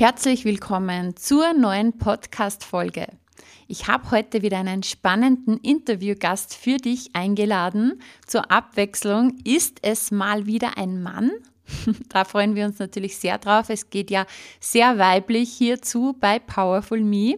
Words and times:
Herzlich 0.00 0.46
willkommen 0.46 1.14
zur 1.14 1.52
neuen 1.52 1.98
Podcast-Folge. 1.98 3.06
Ich 3.68 3.86
habe 3.86 4.10
heute 4.10 4.40
wieder 4.40 4.56
einen 4.56 4.82
spannenden 4.82 5.58
Interviewgast 5.58 6.54
für 6.54 6.78
dich 6.78 7.14
eingeladen. 7.14 8.00
Zur 8.26 8.50
Abwechslung 8.50 9.36
ist 9.44 9.80
es 9.82 10.10
mal 10.10 10.46
wieder 10.46 10.78
ein 10.78 11.02
Mann. 11.02 11.30
Da 12.08 12.24
freuen 12.24 12.54
wir 12.54 12.64
uns 12.64 12.78
natürlich 12.78 13.18
sehr 13.18 13.36
drauf. 13.36 13.68
Es 13.68 13.90
geht 13.90 14.10
ja 14.10 14.24
sehr 14.58 14.96
weiblich 14.96 15.52
hierzu 15.52 16.16
bei 16.18 16.38
Powerful 16.38 17.02
Me. 17.02 17.34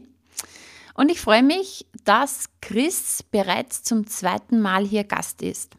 Und 0.94 1.10
ich 1.10 1.20
freue 1.20 1.42
mich, 1.42 1.84
dass 2.04 2.48
Chris 2.60 3.24
bereits 3.24 3.82
zum 3.82 4.06
zweiten 4.06 4.60
Mal 4.60 4.86
hier 4.86 5.02
Gast 5.02 5.42
ist. 5.42 5.74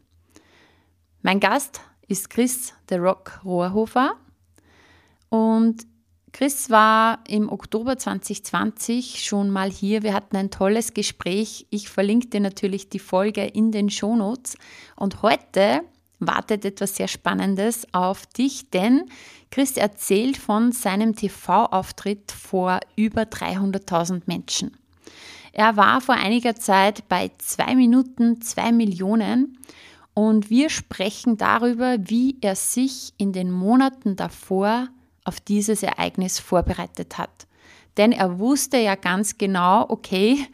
Mein 1.22 1.40
Gast 1.40 1.80
ist 2.10 2.30
Chris 2.30 2.74
The 2.90 2.96
Rock 2.96 3.40
Rohrhofer 3.46 4.18
und 5.30 5.93
Chris 6.34 6.72
war 6.72 7.20
im 7.28 7.48
Oktober 7.48 7.96
2020 7.96 9.24
schon 9.24 9.52
mal 9.52 9.70
hier. 9.70 10.02
Wir 10.02 10.16
hatten 10.16 10.36
ein 10.36 10.50
tolles 10.50 10.96
Gespräch. 10.96 11.68
Ich 11.70 11.90
verlinke 11.90 12.28
dir 12.28 12.40
natürlich 12.40 12.90
die 12.90 12.98
Folge 12.98 13.46
in 13.46 13.72
den 13.72 13.92
Shownotes. 13.92 14.58
Und 14.96 15.22
heute 15.22 15.82
wartet 16.18 16.66
etwas 16.66 16.96
sehr 16.96 17.08
Spannendes 17.08 17.86
auf 17.94 18.26
dich, 18.26 18.72
denn 18.72 19.04
Chris 19.52 19.78
erzählt 19.78 20.38
von 20.38 20.72
seinem 20.72 21.16
TV-Auftritt 21.16 22.32
vor 22.32 22.80
über 22.96 23.22
300.000 23.22 24.24
Menschen. 24.26 24.76
Er 25.52 25.78
war 25.78 26.02
vor 26.02 26.16
einiger 26.16 26.56
Zeit 26.56 27.08
bei 27.10 27.30
2 27.38 27.76
Minuten 27.76 28.42
2 28.42 28.72
Millionen 28.72 29.60
und 30.16 30.50
wir 30.50 30.72
sprechen 30.72 31.38
darüber, 31.38 31.98
wie 32.00 32.38
er 32.42 32.56
sich 32.56 33.14
in 33.18 33.34
den 33.34 33.52
Monaten 33.52 34.16
davor 34.16 34.88
auf 35.26 35.40
dieses 35.40 35.84
Ereignis 35.84 36.40
vorbereitet 36.40 37.18
hat. 37.18 37.48
Denn 37.98 38.12
er 38.12 38.40
wusste 38.40 38.78
ja 38.78 38.96
ganz 38.96 39.38
genau, 39.38 39.86
okay, 39.90 40.48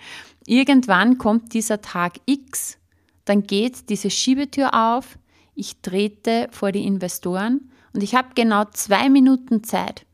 irgendwann 0.45 1.17
kommt 1.17 1.53
dieser 1.53 1.81
Tag 1.81 2.19
X, 2.25 2.77
dann 3.25 3.43
geht 3.43 3.89
diese 3.89 4.09
Schiebetür 4.09 4.73
auf, 4.73 5.17
ich 5.55 5.81
trete 5.81 6.47
vor 6.51 6.71
die 6.71 6.85
Investoren 6.85 7.69
und 7.93 8.03
ich 8.03 8.15
habe 8.15 8.29
genau 8.35 8.65
zwei 8.71 9.09
Minuten 9.09 9.63
Zeit, 9.63 10.05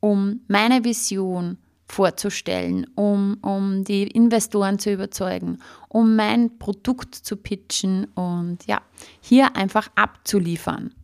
um 0.00 0.40
meine 0.48 0.84
Vision 0.84 1.58
vorzustellen, 1.86 2.86
um, 2.94 3.36
um 3.42 3.84
die 3.84 4.04
Investoren 4.04 4.78
zu 4.78 4.92
überzeugen, 4.92 5.58
um 5.88 6.16
mein 6.16 6.58
Produkt 6.58 7.14
zu 7.14 7.36
pitchen 7.36 8.06
und 8.14 8.66
ja, 8.66 8.80
hier 9.20 9.56
einfach 9.56 9.88
abzuliefern. 9.94 10.94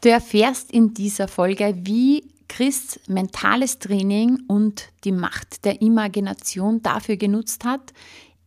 Du 0.00 0.08
erfährst 0.08 0.70
in 0.70 0.94
dieser 0.94 1.28
Folge, 1.28 1.74
wie 1.82 2.24
Chris 2.48 2.98
mentales 3.06 3.78
Training 3.78 4.42
und 4.48 4.88
die 5.04 5.12
Macht 5.12 5.64
der 5.64 5.82
Imagination 5.82 6.82
dafür 6.82 7.16
genutzt 7.16 7.64
hat. 7.64 7.92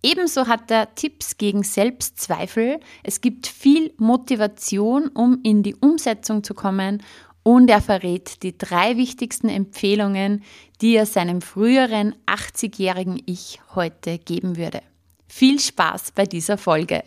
Ebenso 0.02 0.48
hat 0.48 0.72
er 0.72 0.94
Tipps 0.96 1.38
gegen 1.38 1.64
Selbstzweifel. 1.64 2.80
Es 3.04 3.22
gibt 3.22 3.48
viel 3.48 3.94
Motivation, 3.98 5.08
um 5.10 5.40
in 5.44 5.64
die 5.64 5.76
Umsetzung 5.76 6.44
zu 6.44 6.54
kommen. 6.54 7.04
Und 7.44 7.70
er 7.70 7.82
verrät 7.82 8.42
die 8.42 8.58
drei 8.58 8.98
wichtigsten 8.98 9.48
Empfehlungen, 9.48 10.44
die 10.82 10.96
er 10.96 11.06
seinem 11.06 11.42
früheren 11.42 12.16
80-jährigen 12.26 13.22
Ich 13.26 13.60
heute 13.76 14.18
geben 14.18 14.58
würde. 14.58 14.82
Viel 15.28 15.60
Spaß 15.60 16.14
bei 16.14 16.26
dieser 16.26 16.58
Folge. 16.58 17.04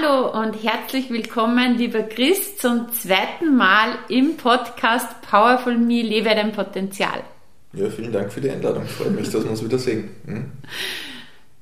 Hallo 0.00 0.30
und 0.40 0.62
herzlich 0.62 1.10
willkommen, 1.10 1.76
lieber 1.76 2.02
Chris, 2.02 2.56
zum 2.58 2.92
zweiten 2.92 3.56
Mal 3.56 3.90
im 4.08 4.36
Podcast 4.36 5.08
Powerful 5.22 5.76
Me, 5.76 6.02
lebe 6.02 6.28
dein 6.28 6.52
Potenzial. 6.52 7.22
Ja, 7.72 7.88
vielen 7.88 8.12
Dank 8.12 8.32
für 8.32 8.40
die 8.40 8.50
Einladung. 8.50 8.84
Freut 8.86 9.12
mich, 9.12 9.30
dass 9.30 9.44
wir 9.44 9.50
uns 9.50 9.64
wiedersehen. 9.64 10.10
Hm? 10.26 10.52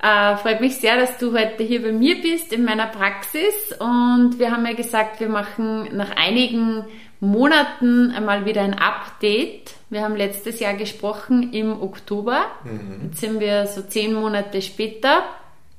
Äh, 0.03 0.37
freut 0.37 0.61
mich 0.61 0.77
sehr, 0.77 0.97
dass 0.97 1.19
du 1.19 1.33
heute 1.33 1.63
hier 1.63 1.83
bei 1.83 1.93
mir 1.93 2.21
bist 2.21 2.53
in 2.53 2.65
meiner 2.65 2.87
Praxis. 2.87 3.55
Und 3.79 4.39
wir 4.39 4.51
haben 4.51 4.67
ja 4.67 4.75
gesagt, 4.75 5.21
wir 5.21 5.29
machen 5.29 5.97
nach 5.97 6.11
einigen 6.17 6.85
Monaten 7.21 8.11
einmal 8.11 8.45
wieder 8.45 8.63
ein 8.63 8.75
Update. 8.75 9.75
Wir 9.89 10.03
haben 10.03 10.17
letztes 10.17 10.61
Jahr 10.61 10.75
gesprochen 10.75 11.53
im 11.53 11.81
Oktober. 11.81 12.47
Mhm. 12.65 13.09
Jetzt 13.09 13.21
sind 13.21 13.41
wir 13.41 13.67
so 13.67 13.83
zehn 13.83 14.13
Monate 14.15 14.61
später. 14.63 15.25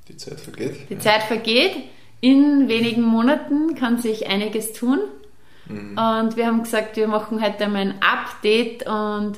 Die 0.08 0.18
Zeit 0.18 0.40
vergeht. 0.40 0.90
Die 0.90 0.96
ja. 0.96 1.00
Zeit 1.00 1.24
vergeht 1.24 1.76
in 2.22 2.68
wenigen 2.68 3.04
Monaten 3.04 3.76
kann 3.76 4.00
sich 4.00 4.28
einiges 4.28 4.74
tun. 4.74 5.00
Mhm. 5.68 5.98
Und 5.98 6.38
wir 6.38 6.48
haben 6.48 6.64
gesagt, 6.64 6.98
wir 6.98 7.08
machen 7.08 7.44
heute 7.44 7.66
einmal 7.66 7.82
ein 7.82 7.96
Update 8.02 8.88
und 8.88 9.38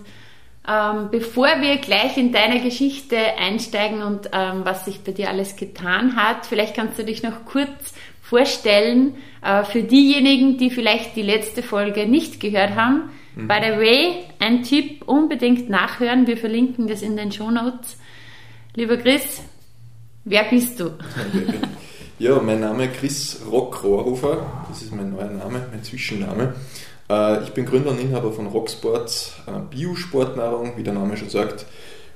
ähm, 0.67 1.09
bevor 1.09 1.47
wir 1.61 1.77
gleich 1.77 2.17
in 2.17 2.31
deine 2.31 2.61
Geschichte 2.61 3.17
einsteigen 3.17 4.03
und 4.03 4.29
ähm, 4.33 4.61
was 4.63 4.85
sich 4.85 5.01
bei 5.03 5.11
dir 5.11 5.29
alles 5.29 5.55
getan 5.55 6.15
hat, 6.15 6.45
vielleicht 6.45 6.75
kannst 6.75 6.99
du 6.99 7.03
dich 7.03 7.23
noch 7.23 7.45
kurz 7.45 7.93
vorstellen 8.21 9.15
äh, 9.41 9.63
für 9.63 9.81
diejenigen, 9.81 10.57
die 10.57 10.69
vielleicht 10.69 11.15
die 11.15 11.23
letzte 11.23 11.63
Folge 11.63 12.05
nicht 12.05 12.39
gehört 12.39 12.75
haben. 12.75 13.09
Mhm. 13.35 13.47
By 13.47 13.55
the 13.63 13.79
way, 13.79 14.25
ein 14.39 14.61
Tipp, 14.61 15.03
unbedingt 15.07 15.69
nachhören. 15.69 16.27
Wir 16.27 16.37
verlinken 16.37 16.87
das 16.87 17.01
in 17.01 17.17
den 17.17 17.31
Show 17.31 17.49
Notes. 17.49 17.97
Lieber 18.75 18.97
Chris, 18.97 19.41
wer 20.25 20.43
bist 20.43 20.79
du? 20.79 20.91
Ja, 22.19 22.37
mein 22.41 22.59
Name 22.59 22.83
ist 22.83 22.97
Chris 22.99 23.39
Rock 23.49 23.81
Rohrhofer, 23.81 24.65
das 24.67 24.81
ist 24.81 24.93
mein 24.93 25.11
neuer 25.11 25.29
Name, 25.29 25.65
mein 25.71 25.81
Zwischenname. 25.85 26.53
Äh, 27.09 27.43
ich 27.43 27.51
bin 27.51 27.65
Gründer 27.65 27.91
und 27.91 28.01
Inhaber 28.01 28.33
von 28.33 28.47
Rocksport 28.47 29.31
äh, 29.47 29.51
Biosportnahrung, 29.73 30.73
wie 30.75 30.83
der 30.83 30.95
Name 30.95 31.15
schon 31.15 31.29
sagt. 31.29 31.65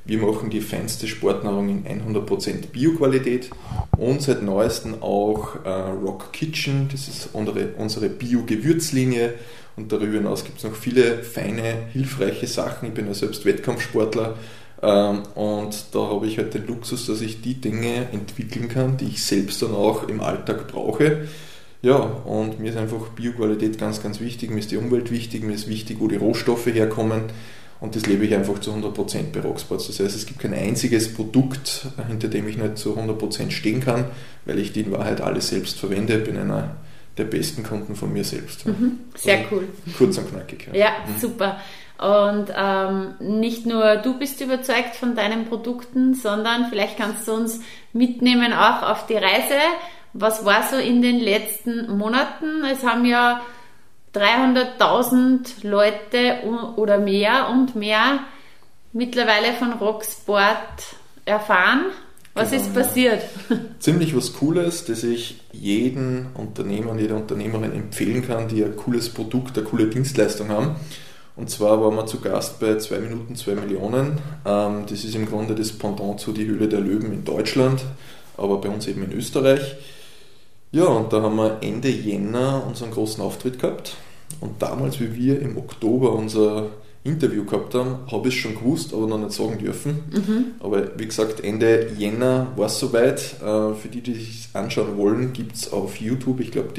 Wir 0.04 0.18
machen 0.18 0.50
die 0.50 0.60
feinste 0.60 1.08
Sportnahrung 1.08 1.86
in 1.86 2.02
100% 2.02 2.68
Bioqualität 2.74 3.50
und 3.98 4.22
seit 4.22 4.44
neuestem 4.44 5.02
auch 5.02 5.64
äh, 5.64 5.70
Rock 5.70 6.34
Kitchen, 6.34 6.90
das 6.92 7.08
ist 7.08 7.30
unsere, 7.32 8.10
Bio-Gewürzlinie 8.10 9.36
und 9.78 9.94
darüber 9.94 10.18
hinaus 10.18 10.44
gibt 10.44 10.58
es 10.58 10.66
noch 10.66 10.76
viele 10.76 11.24
feine, 11.24 11.88
hilfreiche 11.94 12.48
Sachen. 12.48 12.90
Ich 12.90 12.94
bin 12.94 13.08
ja 13.08 13.14
selbst 13.14 13.46
Wettkampfsportler 13.46 14.36
und 14.82 15.86
da 15.94 16.00
habe 16.00 16.28
ich 16.28 16.38
halt 16.38 16.54
den 16.54 16.68
Luxus, 16.68 17.06
dass 17.06 17.22
ich 17.22 17.42
die 17.42 17.56
Dinge 17.56 18.10
entwickeln 18.12 18.68
kann, 18.68 18.98
die 18.98 19.06
ich 19.06 19.24
selbst 19.24 19.62
dann 19.62 19.74
auch 19.74 20.08
im 20.10 20.20
Alltag 20.20 20.68
brauche. 20.68 21.28
Ja, 21.82 21.98
und 21.98 22.60
mir 22.60 22.70
ist 22.72 22.78
einfach 22.78 23.10
Bioqualität 23.10 23.78
ganz, 23.78 24.02
ganz 24.02 24.20
wichtig, 24.20 24.52
mir 24.52 24.60
ist 24.60 24.72
die 24.72 24.78
Umwelt 24.78 25.12
wichtig, 25.12 25.44
mir 25.44 25.54
ist 25.54 25.68
wichtig, 25.68 25.98
wo 26.00 26.08
die 26.08 26.16
Rohstoffe 26.16 26.68
herkommen 26.68 27.24
und 27.82 27.98
das 27.98 28.06
lebe 28.06 28.26
ich 28.26 28.34
einfach 28.34 28.60
zu 28.60 28.72
100% 28.72 29.34
bei 29.34 29.42
Rocksports. 29.42 29.88
Das 29.88 30.00
heißt, 30.00 30.16
es 30.16 30.26
gibt 30.26 30.40
kein 30.40 30.54
einziges 30.54 31.14
Produkt, 31.14 31.88
hinter 32.08 32.30
dem 32.30 32.48
ich 32.48 32.58
nicht 32.58 32.78
zu 32.78 32.98
100% 32.98 33.52
stehen 33.52 33.82
kann, 33.82 34.06
weil 34.46 34.60
ich 34.60 34.72
die 34.72 34.82
in 34.82 34.92
Wahrheit 34.94 35.20
alles 35.20 35.50
selbst 35.50 35.78
verwende, 35.78 36.20
bin 36.20 36.38
einer 36.38 36.78
der 37.18 37.26
besten 37.26 37.64
Kunden 37.64 37.96
von 37.96 38.12
mir 38.12 38.24
selbst. 38.24 38.66
Mhm, 38.66 39.00
sehr 39.16 39.40
also, 39.40 39.56
cool. 39.56 39.68
Kurz 39.98 40.18
und 40.18 40.30
knackig. 40.30 40.68
Ja, 40.68 40.74
ja 40.74 40.92
mhm. 41.08 41.20
super. 41.20 41.60
Und 42.00 42.48
ähm, 42.56 43.14
nicht 43.20 43.66
nur 43.66 43.98
du 43.98 44.18
bist 44.18 44.42
überzeugt 44.42 44.96
von 44.96 45.16
deinen 45.16 45.46
Produkten, 45.46 46.16
sondern 46.16 46.68
vielleicht 46.70 46.98
kannst 46.98 47.28
du 47.28 47.34
uns 47.34 47.62
mitnehmen 47.94 48.52
auch 48.52 48.82
auf 48.82 49.06
die 49.06 49.16
Reise. 49.16 49.60
Was 50.14 50.44
war 50.44 50.64
so 50.64 50.76
in 50.76 51.02
den 51.02 51.20
letzten 51.20 51.98
Monaten? 51.98 52.66
Es 52.66 52.84
haben 52.84 53.06
ja 53.06 53.42
300.000 54.14 55.66
Leute 55.68 56.44
oder 56.76 56.98
mehr 56.98 57.50
und 57.50 57.76
mehr 57.76 58.20
mittlerweile 58.92 59.54
von 59.54 59.74
Rocksport 59.74 60.98
erfahren. 61.26 61.86
Was 62.34 62.50
genau, 62.50 62.64
ist 62.64 62.74
passiert? 62.74 63.22
Ziemlich 63.80 64.16
was 64.16 64.34
Cooles, 64.34 64.86
das 64.86 65.04
ich 65.04 65.42
jeden 65.52 66.28
Unternehmer 66.34 66.92
und 66.92 67.00
jeder 67.00 67.16
Unternehmerin 67.16 67.74
empfehlen 67.74 68.26
kann, 68.26 68.48
die 68.48 68.64
ein 68.64 68.76
cooles 68.76 69.10
Produkt, 69.10 69.58
eine 69.58 69.68
coole 69.68 69.88
Dienstleistung 69.88 70.50
haben. 70.50 70.76
Und 71.36 71.50
zwar 71.50 71.82
waren 71.82 71.96
wir 71.96 72.06
zu 72.06 72.20
Gast 72.20 72.60
bei 72.60 72.78
2 72.78 73.00
Minuten 73.00 73.36
2 73.36 73.56
Millionen. 73.56 74.20
Ähm, 74.46 74.86
das 74.88 75.04
ist 75.04 75.16
im 75.16 75.28
Grunde 75.28 75.56
das 75.56 75.72
Pendant 75.72 76.20
zu 76.20 76.32
Die 76.32 76.46
Höhle 76.46 76.68
der 76.68 76.80
Löwen 76.80 77.12
in 77.14 77.24
Deutschland, 77.24 77.84
aber 78.38 78.58
bei 78.60 78.70
uns 78.70 78.88
eben 78.88 79.04
in 79.04 79.14
Österreich. 79.14 79.76
Ja, 80.72 80.86
und 80.86 81.14
da 81.14 81.22
haben 81.22 81.36
wir 81.36 81.60
Ende 81.62 81.90
Jänner 81.90 82.64
unseren 82.68 82.92
großen 82.92 83.24
Auftritt 83.24 83.60
gehabt. 83.60 83.96
Und 84.42 84.60
damals, 84.62 85.00
wie 85.00 85.16
wir 85.16 85.40
im 85.40 85.58
Oktober 85.58 86.14
unser 86.14 86.70
Interview 87.04 87.44
gehabt 87.44 87.76
haben, 87.76 88.00
habe 88.10 88.30
ich 88.30 88.36
es 88.36 88.42
schon 88.42 88.56
gewusst, 88.56 88.94
aber 88.94 89.08
noch 89.08 89.18
nicht 89.18 89.34
sagen 89.34 89.58
dürfen. 89.58 90.04
Mhm. 90.12 90.46
Aber 90.60 90.98
wie 90.98 91.06
gesagt, 91.06 91.44
Ende 91.44 91.92
Jänner 91.98 92.48
war 92.56 92.68
es 92.68 92.80
soweit. 92.80 93.20
Äh, 93.42 93.74
für 93.76 93.90
die, 93.92 94.02
die 94.02 94.14
sich 94.14 94.50
anschauen 94.54 94.98
wollen, 94.98 95.34
gibt 95.34 95.56
es 95.56 95.74
auf 95.74 95.98
YouTube, 95.98 96.40
ich 96.40 96.52
glaube, 96.52 96.70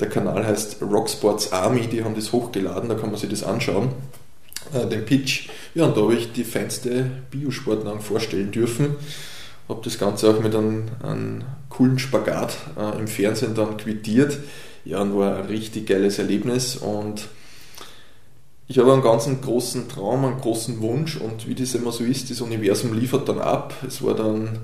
der 0.00 0.08
Kanal 0.08 0.44
heißt 0.44 0.82
Rocksports 0.82 1.52
Army, 1.52 1.86
die 1.86 2.02
haben 2.02 2.14
das 2.14 2.32
hochgeladen, 2.32 2.88
da 2.88 2.96
kann 2.96 3.10
man 3.10 3.20
sich 3.20 3.30
das 3.30 3.44
anschauen, 3.44 3.90
äh, 4.74 4.86
den 4.86 5.04
Pitch. 5.04 5.48
Ja, 5.74 5.84
und 5.84 5.96
da 5.96 6.02
habe 6.02 6.14
ich 6.14 6.32
die 6.32 6.44
feinste 6.44 7.06
Biosportnahrung 7.30 8.00
vorstellen 8.00 8.50
dürfen. 8.50 8.96
Habe 9.68 9.80
das 9.84 9.98
Ganze 9.98 10.30
auch 10.30 10.40
mit 10.40 10.54
einem, 10.54 10.84
einem 11.02 11.44
coolen 11.68 11.98
Spagat 11.98 12.56
äh, 12.78 12.98
im 12.98 13.06
Fernsehen 13.06 13.54
dann 13.54 13.76
quittiert. 13.76 14.38
Ja, 14.84 15.02
und 15.02 15.16
war 15.16 15.36
ein 15.36 15.46
richtig 15.46 15.86
geiles 15.86 16.18
Erlebnis 16.18 16.76
und 16.76 17.28
ich 18.68 18.78
habe 18.78 18.92
einen 18.92 19.02
ganz 19.02 19.28
großen 19.42 19.88
Traum, 19.88 20.24
einen 20.24 20.40
großen 20.40 20.80
Wunsch 20.80 21.16
und 21.16 21.46
wie 21.48 21.54
das 21.54 21.74
immer 21.74 21.92
so 21.92 22.02
ist, 22.02 22.30
das 22.30 22.40
Universum 22.40 22.98
liefert 22.98 23.28
dann 23.28 23.38
ab. 23.38 23.74
Es 23.86 24.02
war 24.02 24.14
dann 24.14 24.58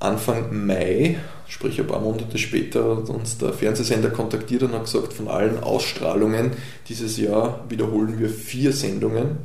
Anfang 0.00 0.66
Mai, 0.66 1.18
sprich 1.46 1.80
ein 1.80 1.86
paar 1.86 2.00
Monate 2.00 2.38
später, 2.38 2.96
hat 2.96 3.08
uns 3.08 3.38
der 3.38 3.52
Fernsehsender 3.52 4.10
kontaktiert 4.10 4.64
und 4.64 4.72
hat 4.72 4.84
gesagt, 4.84 5.12
von 5.12 5.28
allen 5.28 5.62
Ausstrahlungen 5.62 6.52
dieses 6.88 7.18
Jahr 7.18 7.64
wiederholen 7.68 8.18
wir 8.18 8.28
vier 8.28 8.72
Sendungen. 8.72 9.38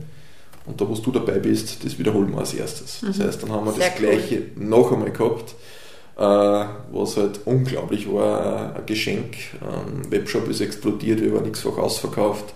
Und 0.65 0.81
da, 0.81 0.87
wo 0.87 0.95
du 0.95 1.11
dabei 1.11 1.39
bist, 1.39 1.83
das 1.85 1.97
wiederholen 1.97 2.31
wir 2.31 2.39
als 2.39 2.53
erstes. 2.53 3.01
Mhm. 3.01 3.07
Das 3.07 3.19
heißt, 3.19 3.43
dann 3.43 3.51
haben 3.51 3.65
wir 3.65 3.73
Sehr 3.73 3.89
das 3.89 3.97
Gleiche 3.97 4.41
noch 4.55 4.91
einmal 4.91 5.11
gehabt, 5.11 5.55
äh, 6.17 6.21
was 6.91 7.17
halt 7.17 7.41
unglaublich 7.45 8.11
war, 8.11 8.75
ein 8.75 8.85
Geschenk. 8.85 9.35
Ein 9.61 10.11
Webshop 10.11 10.49
ist 10.49 10.61
explodiert, 10.61 11.21
wir 11.21 11.33
waren 11.33 11.45
x-fach 11.45 11.77
ausverkauft 11.77 12.53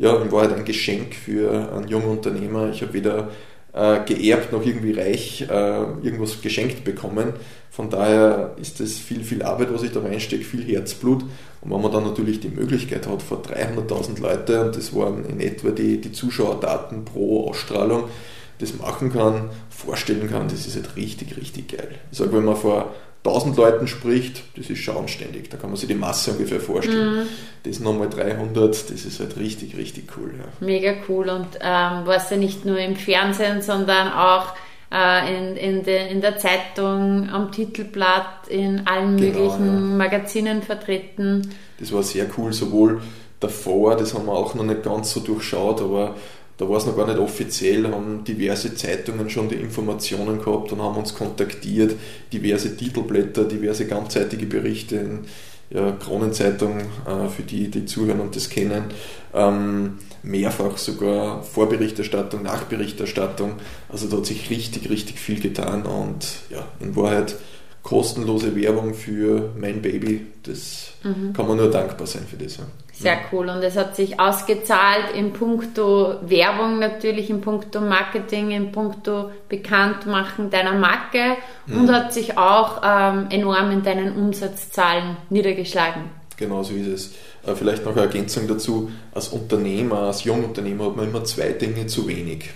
ja, 0.00 0.16
in 0.16 0.32
Wahrheit 0.32 0.54
ein 0.54 0.64
Geschenk 0.64 1.14
für 1.14 1.72
einen 1.76 1.86
jungen 1.88 2.08
Unternehmer. 2.08 2.70
Ich 2.70 2.80
habe 2.80 2.94
weder 2.94 3.28
äh, 3.74 4.00
geerbt 4.06 4.50
noch 4.50 4.64
irgendwie 4.64 4.92
reich 4.92 5.42
äh, 5.42 5.82
irgendwas 6.02 6.40
geschenkt 6.40 6.84
bekommen. 6.84 7.34
Von 7.70 7.90
daher 7.90 8.56
ist 8.58 8.80
das 8.80 8.94
viel, 8.94 9.22
viel 9.22 9.42
Arbeit, 9.42 9.72
was 9.72 9.82
ich 9.82 9.92
da 9.92 10.00
reinstecke, 10.00 10.42
viel 10.42 10.64
Herzblut. 10.64 11.22
Und 11.60 11.70
wenn 11.70 11.82
man 11.82 11.92
dann 11.92 12.04
natürlich 12.04 12.40
die 12.40 12.48
Möglichkeit 12.48 13.06
hat, 13.06 13.20
vor 13.20 13.42
300.000 13.42 14.20
Leute, 14.22 14.64
und 14.64 14.74
das 14.74 14.94
waren 14.96 15.26
in 15.26 15.38
etwa 15.38 15.68
die, 15.68 16.00
die 16.00 16.12
Zuschauerdaten 16.12 17.04
pro 17.04 17.50
Ausstrahlung, 17.50 18.04
das 18.60 18.76
machen 18.76 19.12
kann, 19.12 19.50
vorstellen 19.70 20.28
kann, 20.30 20.48
das 20.48 20.66
ist 20.66 20.76
halt 20.76 20.96
richtig, 20.96 21.36
richtig 21.36 21.68
geil. 21.76 21.96
Ich 22.12 22.18
sage, 22.18 22.32
wenn 22.32 22.44
man 22.44 22.56
vor 22.56 22.94
1000 23.24 23.56
Leuten 23.56 23.86
spricht, 23.86 24.42
das 24.56 24.70
ist 24.70 24.78
schon 24.78 24.96
anständig. 24.96 25.50
Da 25.50 25.56
kann 25.56 25.70
man 25.70 25.76
sich 25.76 25.88
die 25.88 25.94
Masse 25.94 26.32
ungefähr 26.32 26.60
vorstellen. 26.60 27.20
Mhm. 27.20 27.26
Das 27.64 27.80
nochmal 27.80 28.08
300, 28.08 28.90
das 28.90 29.04
ist 29.04 29.20
halt 29.20 29.36
richtig, 29.36 29.76
richtig 29.76 30.12
cool. 30.16 30.34
Ja. 30.38 30.66
Mega 30.66 30.94
cool 31.08 31.28
und 31.28 31.48
ähm, 31.60 32.06
warst 32.06 32.30
ja 32.30 32.36
nicht 32.36 32.64
nur 32.64 32.78
im 32.78 32.96
Fernsehen, 32.96 33.60
sondern 33.60 34.08
auch 34.12 34.54
äh, 34.90 35.36
in, 35.36 35.56
in, 35.56 35.82
de, 35.82 36.10
in 36.10 36.20
der 36.22 36.38
Zeitung, 36.38 37.28
am 37.30 37.52
Titelblatt, 37.52 38.48
in 38.48 38.86
allen 38.86 39.18
genau, 39.18 39.38
möglichen 39.38 39.66
ja. 39.66 39.96
Magazinen 39.96 40.62
vertreten. 40.62 41.50
Das 41.78 41.92
war 41.92 42.02
sehr 42.02 42.26
cool, 42.38 42.52
sowohl 42.52 43.02
davor, 43.38 43.96
das 43.96 44.14
haben 44.14 44.26
wir 44.26 44.32
auch 44.32 44.54
noch 44.54 44.64
nicht 44.64 44.82
ganz 44.82 45.12
so 45.12 45.20
durchschaut, 45.20 45.80
aber 45.80 46.14
da 46.60 46.68
war 46.68 46.76
es 46.76 46.84
noch 46.84 46.94
gar 46.94 47.06
nicht 47.06 47.18
offiziell, 47.18 47.90
haben 47.90 48.22
diverse 48.22 48.74
Zeitungen 48.74 49.30
schon 49.30 49.48
die 49.48 49.54
Informationen 49.54 50.44
gehabt 50.44 50.70
und 50.72 50.82
haben 50.82 50.98
uns 50.98 51.14
kontaktiert, 51.14 51.96
diverse 52.34 52.76
Titelblätter, 52.76 53.44
diverse 53.44 53.86
ganzseitige 53.86 54.44
Berichte 54.44 54.96
in 54.96 55.20
ja, 55.70 55.92
Kronenzeitung, 55.92 56.80
äh, 57.06 57.28
für 57.34 57.44
die, 57.44 57.68
die 57.70 57.86
zuhören 57.86 58.20
und 58.20 58.36
das 58.36 58.50
kennen, 58.50 58.84
ähm, 59.32 60.00
mehrfach 60.22 60.76
sogar 60.76 61.42
Vorberichterstattung, 61.44 62.42
Nachberichterstattung. 62.42 63.54
Also 63.88 64.08
da 64.08 64.18
hat 64.18 64.26
sich 64.26 64.50
richtig, 64.50 64.90
richtig 64.90 65.18
viel 65.18 65.40
getan 65.40 65.86
und 65.86 66.26
ja, 66.50 66.68
in 66.78 66.94
Wahrheit 66.94 67.36
kostenlose 67.82 68.54
Werbung 68.54 68.92
für 68.92 69.48
mein 69.58 69.80
Baby, 69.80 70.26
das 70.42 70.92
mhm. 71.04 71.32
kann 71.32 71.48
man 71.48 71.56
nur 71.56 71.70
dankbar 71.70 72.06
sein 72.06 72.26
für 72.28 72.36
das. 72.36 72.58
Sehr 73.00 73.18
cool 73.32 73.48
und 73.48 73.62
es 73.62 73.76
hat 73.76 73.96
sich 73.96 74.20
ausgezahlt 74.20 75.12
in 75.16 75.32
puncto 75.32 76.16
Werbung 76.20 76.78
natürlich, 76.78 77.30
in 77.30 77.40
puncto 77.40 77.80
Marketing, 77.80 78.50
in 78.50 78.72
puncto 78.72 79.30
Bekanntmachen 79.48 80.50
deiner 80.50 80.74
Marke 80.74 81.36
mhm. 81.66 81.80
und 81.80 81.92
hat 81.92 82.12
sich 82.12 82.36
auch 82.36 82.82
ähm, 82.84 83.28
enorm 83.30 83.70
in 83.70 83.82
deinen 83.82 84.14
Umsatzzahlen 84.16 85.16
niedergeschlagen. 85.30 86.02
Genau 86.36 86.62
so 86.62 86.74
ist 86.74 86.86
es. 86.86 87.14
Äh, 87.46 87.54
vielleicht 87.54 87.84
noch 87.84 87.92
eine 87.92 88.02
Ergänzung 88.02 88.46
dazu, 88.46 88.90
als 89.14 89.28
Unternehmer, 89.28 90.00
als 90.00 90.24
Jungunternehmer 90.24 90.86
hat 90.86 90.96
man 90.96 91.08
immer 91.08 91.24
zwei 91.24 91.52
Dinge 91.52 91.86
zu 91.86 92.06
wenig. 92.06 92.50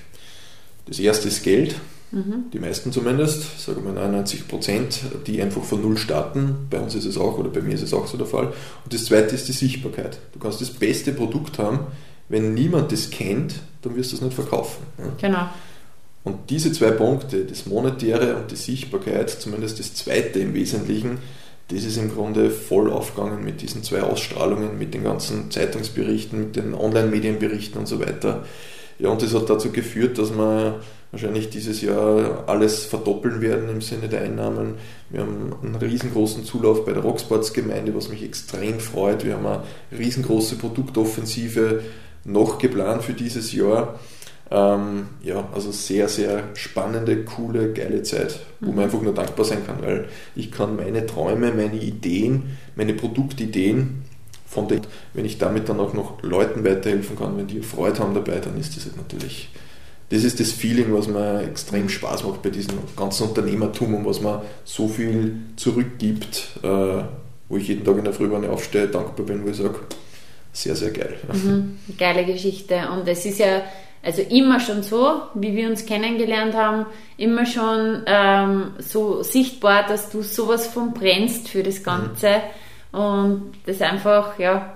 Das 0.87 0.99
erste 0.99 1.29
ist 1.29 1.43
Geld, 1.43 1.77
Mhm. 2.15 2.45
Die 2.53 2.61
meisten 2.61 2.93
zumindest, 2.93 3.61
sagen 3.61 3.85
wir 3.85 3.93
99 3.93 4.47
Prozent, 4.47 5.01
die 5.27 5.43
einfach 5.43 5.65
von 5.65 5.83
Null 5.83 5.97
starten. 5.97 6.69
Bei 6.71 6.79
uns 6.79 6.95
ist 6.95 7.07
es 7.07 7.19
auch, 7.19 7.39
oder 7.39 7.49
bei 7.49 7.61
mir 7.61 7.75
ist 7.75 7.83
es 7.83 7.93
auch 7.93 8.07
so 8.07 8.17
der 8.17 8.29
Fall. 8.29 8.47
Und 8.85 8.95
das 8.95 9.07
zweite 9.07 9.35
ist 9.35 9.49
die 9.49 9.53
Sichtbarkeit. 9.53 10.19
Du 10.33 10.39
kannst 10.39 10.61
das 10.61 10.71
beste 10.71 11.13
Produkt 11.13 11.59
haben, 11.59 11.81
wenn 12.29 12.55
niemand 12.55 12.93
das 12.93 13.11
kennt, 13.11 13.57
dann 13.83 13.97
wirst 13.97 14.13
du 14.13 14.17
es 14.17 14.23
nicht 14.23 14.35
verkaufen. 14.35 14.85
Genau. 15.21 15.49
Und 16.23 16.51
diese 16.51 16.73
zwei 16.73 16.93
Punkte, 16.93 17.45
das 17.45 17.67
Monetäre 17.67 18.37
und 18.37 18.51
die 18.51 18.57
Sichtbarkeit, 18.57 19.29
zumindest 19.29 19.81
das 19.81 19.95
zweite 19.95 20.39
im 20.39 20.55
Wesentlichen, 20.55 21.19
das 21.69 21.85
ist 21.85 21.97
im 21.97 22.15
Grunde 22.15 22.51
voll 22.51 22.91
aufgegangen 22.91 23.45
mit 23.45 23.61
diesen 23.61 23.83
zwei 23.83 24.03
Ausstrahlungen, 24.03 24.79
mit 24.79 24.95
den 24.95 25.03
ganzen 25.03 25.51
Zeitungsberichten, 25.51 26.39
mit 26.39 26.57
den 26.57 26.75
Online-Medienberichten 26.75 27.79
und 27.79 27.87
so 27.87 28.01
weiter. 28.01 28.45
Ja, 28.99 29.09
und 29.09 29.21
das 29.21 29.35
hat 29.35 29.51
dazu 29.51 29.71
geführt, 29.71 30.19
dass 30.19 30.31
wir 30.31 30.81
wahrscheinlich 31.15 31.49
dieses 31.49 31.81
Jahr 31.81 32.45
alles 32.49 32.85
verdoppeln 32.85 33.41
werden 33.41 33.69
im 33.69 33.81
Sinne 33.81 34.09
der 34.09 34.23
Einnahmen. 34.23 34.75
Wir 35.11 35.21
haben 35.21 35.55
einen 35.63 35.77
riesengroßen 35.77 36.45
Zulauf 36.45 36.85
bei 36.85 36.93
der 36.93 37.03
Rocksports-Gemeinde, 37.03 37.95
was 37.95 38.09
mich 38.09 38.25
extrem 38.25 38.81
freut. 38.81 39.25
Wir 39.25 39.35
haben 39.35 39.47
eine 39.47 39.63
riesengroße 39.97 40.57
Produktoffensive 40.57 41.83
noch 42.25 42.59
geplant 42.59 43.05
für 43.05 43.13
dieses 43.13 43.53
Jahr. 43.53 44.01
Ähm, 44.51 45.07
ja, 45.23 45.49
also 45.55 45.71
sehr, 45.71 46.09
sehr 46.09 46.43
spannende, 46.55 47.25
coole, 47.25 47.73
geile 47.73 48.03
Zeit, 48.03 48.41
wo 48.59 48.67
man 48.67 48.77
mhm. 48.77 48.83
einfach 48.83 49.01
nur 49.01 49.15
dankbar 49.15 49.45
sein 49.45 49.65
kann, 49.65 49.83
weil 49.83 50.09
ich 50.35 50.51
kann 50.51 50.77
meine 50.77 51.07
Träume, 51.07 51.53
meine 51.53 51.77
Ideen, 51.77 52.59
meine 52.75 52.95
Produktideen 52.95 54.03
von 54.47 54.67
den, 54.67 54.81
wenn 55.13 55.25
ich 55.25 55.39
damit 55.39 55.69
dann 55.69 55.79
auch 55.79 55.95
noch 55.95 56.23
Leuten 56.23 56.65
weiterhelfen 56.65 57.17
kann, 57.17 57.39
wenn 57.39 57.47
die 57.47 57.63
Freude 57.63 58.01
haben 58.01 58.15
dabei, 58.15 58.41
dann 58.41 58.59
ist 58.59 58.77
das 58.77 58.87
halt 58.87 58.97
natürlich 58.97 59.51
das 60.11 60.25
ist 60.25 60.39
das 60.41 60.53
Feeling, 60.53 60.93
was 60.95 61.09
mir 61.09 61.43
extrem 61.43 61.89
Spaß 61.89 62.25
macht 62.25 62.43
bei 62.43 62.51
diesem 62.51 62.79
ganzen 62.97 63.29
Unternehmertum 63.29 63.95
und 63.95 64.07
was 64.07 64.21
man 64.21 64.43
so 64.65 64.89
viel 64.89 65.37
zurückgibt, 65.57 66.61
äh, 66.63 67.03
wo 67.49 67.57
ich 67.57 67.69
jeden 67.69 67.85
Tag 67.85 67.99
in 67.99 68.05
der 68.05 68.13
Früh, 68.13 68.31
wenn 68.31 68.45
ich 68.45 68.51
aufstehe, 68.51 68.89
dankbar 68.89 69.27
bin, 69.27 69.45
wo 69.45 69.51
ich 69.51 69.57
sage, 69.57 69.81
sehr, 70.53 70.77
sehr 70.77 70.91
geil. 70.91 71.17
Mhm, 71.33 71.79
geile 71.99 72.25
Geschichte. 72.25 72.89
Und 72.93 73.09
es 73.09 73.25
ist 73.27 73.39
ja 73.39 73.63
also 74.03 74.23
immer 74.23 74.61
schon 74.61 74.83
so, 74.83 75.23
wie 75.35 75.57
wir 75.57 75.69
uns 75.69 75.87
kennengelernt 75.87 76.55
haben, 76.55 76.87
immer 77.17 77.47
schon 77.47 78.03
ähm, 78.07 78.73
so 78.79 79.23
sichtbar, 79.23 79.87
dass 79.87 80.11
du 80.11 80.23
sowas 80.23 80.67
von 80.67 80.93
brennst 80.93 81.49
für 81.49 81.63
das 81.63 81.83
Ganze 81.83 82.43
mhm. 82.93 82.99
und 82.99 83.53
das 83.65 83.81
einfach, 83.81 84.39
ja, 84.39 84.74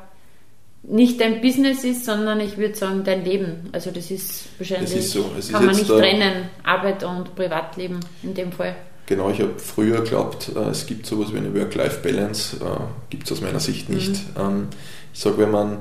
nicht 0.82 1.20
dein 1.20 1.40
Business 1.40 1.84
ist, 1.84 2.04
sondern 2.04 2.40
ich 2.40 2.56
würde 2.56 2.74
sagen 2.74 3.02
dein 3.04 3.24
Leben. 3.24 3.68
Also 3.72 3.90
das 3.90 4.10
ist 4.10 4.48
wahrscheinlich, 4.58 4.94
ist 4.94 5.10
so. 5.10 5.24
kann 5.52 5.66
man 5.66 5.76
nicht 5.76 5.88
trennen, 5.88 6.48
Arbeit 6.62 7.04
und 7.04 7.34
Privatleben 7.34 8.00
in 8.22 8.34
dem 8.34 8.52
Fall. 8.52 8.76
Genau, 9.06 9.30
ich 9.30 9.40
habe 9.40 9.58
früher 9.58 10.02
geglaubt, 10.02 10.50
äh, 10.54 10.68
es 10.68 10.86
gibt 10.86 11.06
sowas 11.06 11.32
wie 11.32 11.38
eine 11.38 11.54
Work-Life-Balance, 11.54 12.56
äh, 12.56 12.80
gibt 13.08 13.24
es 13.24 13.32
aus 13.32 13.40
meiner 13.40 13.60
Sicht 13.60 13.88
nicht. 13.88 14.12
Mhm. 14.36 14.40
Ähm, 14.40 14.66
ich 15.14 15.20
sage, 15.20 15.38
wenn 15.38 15.50
man 15.50 15.78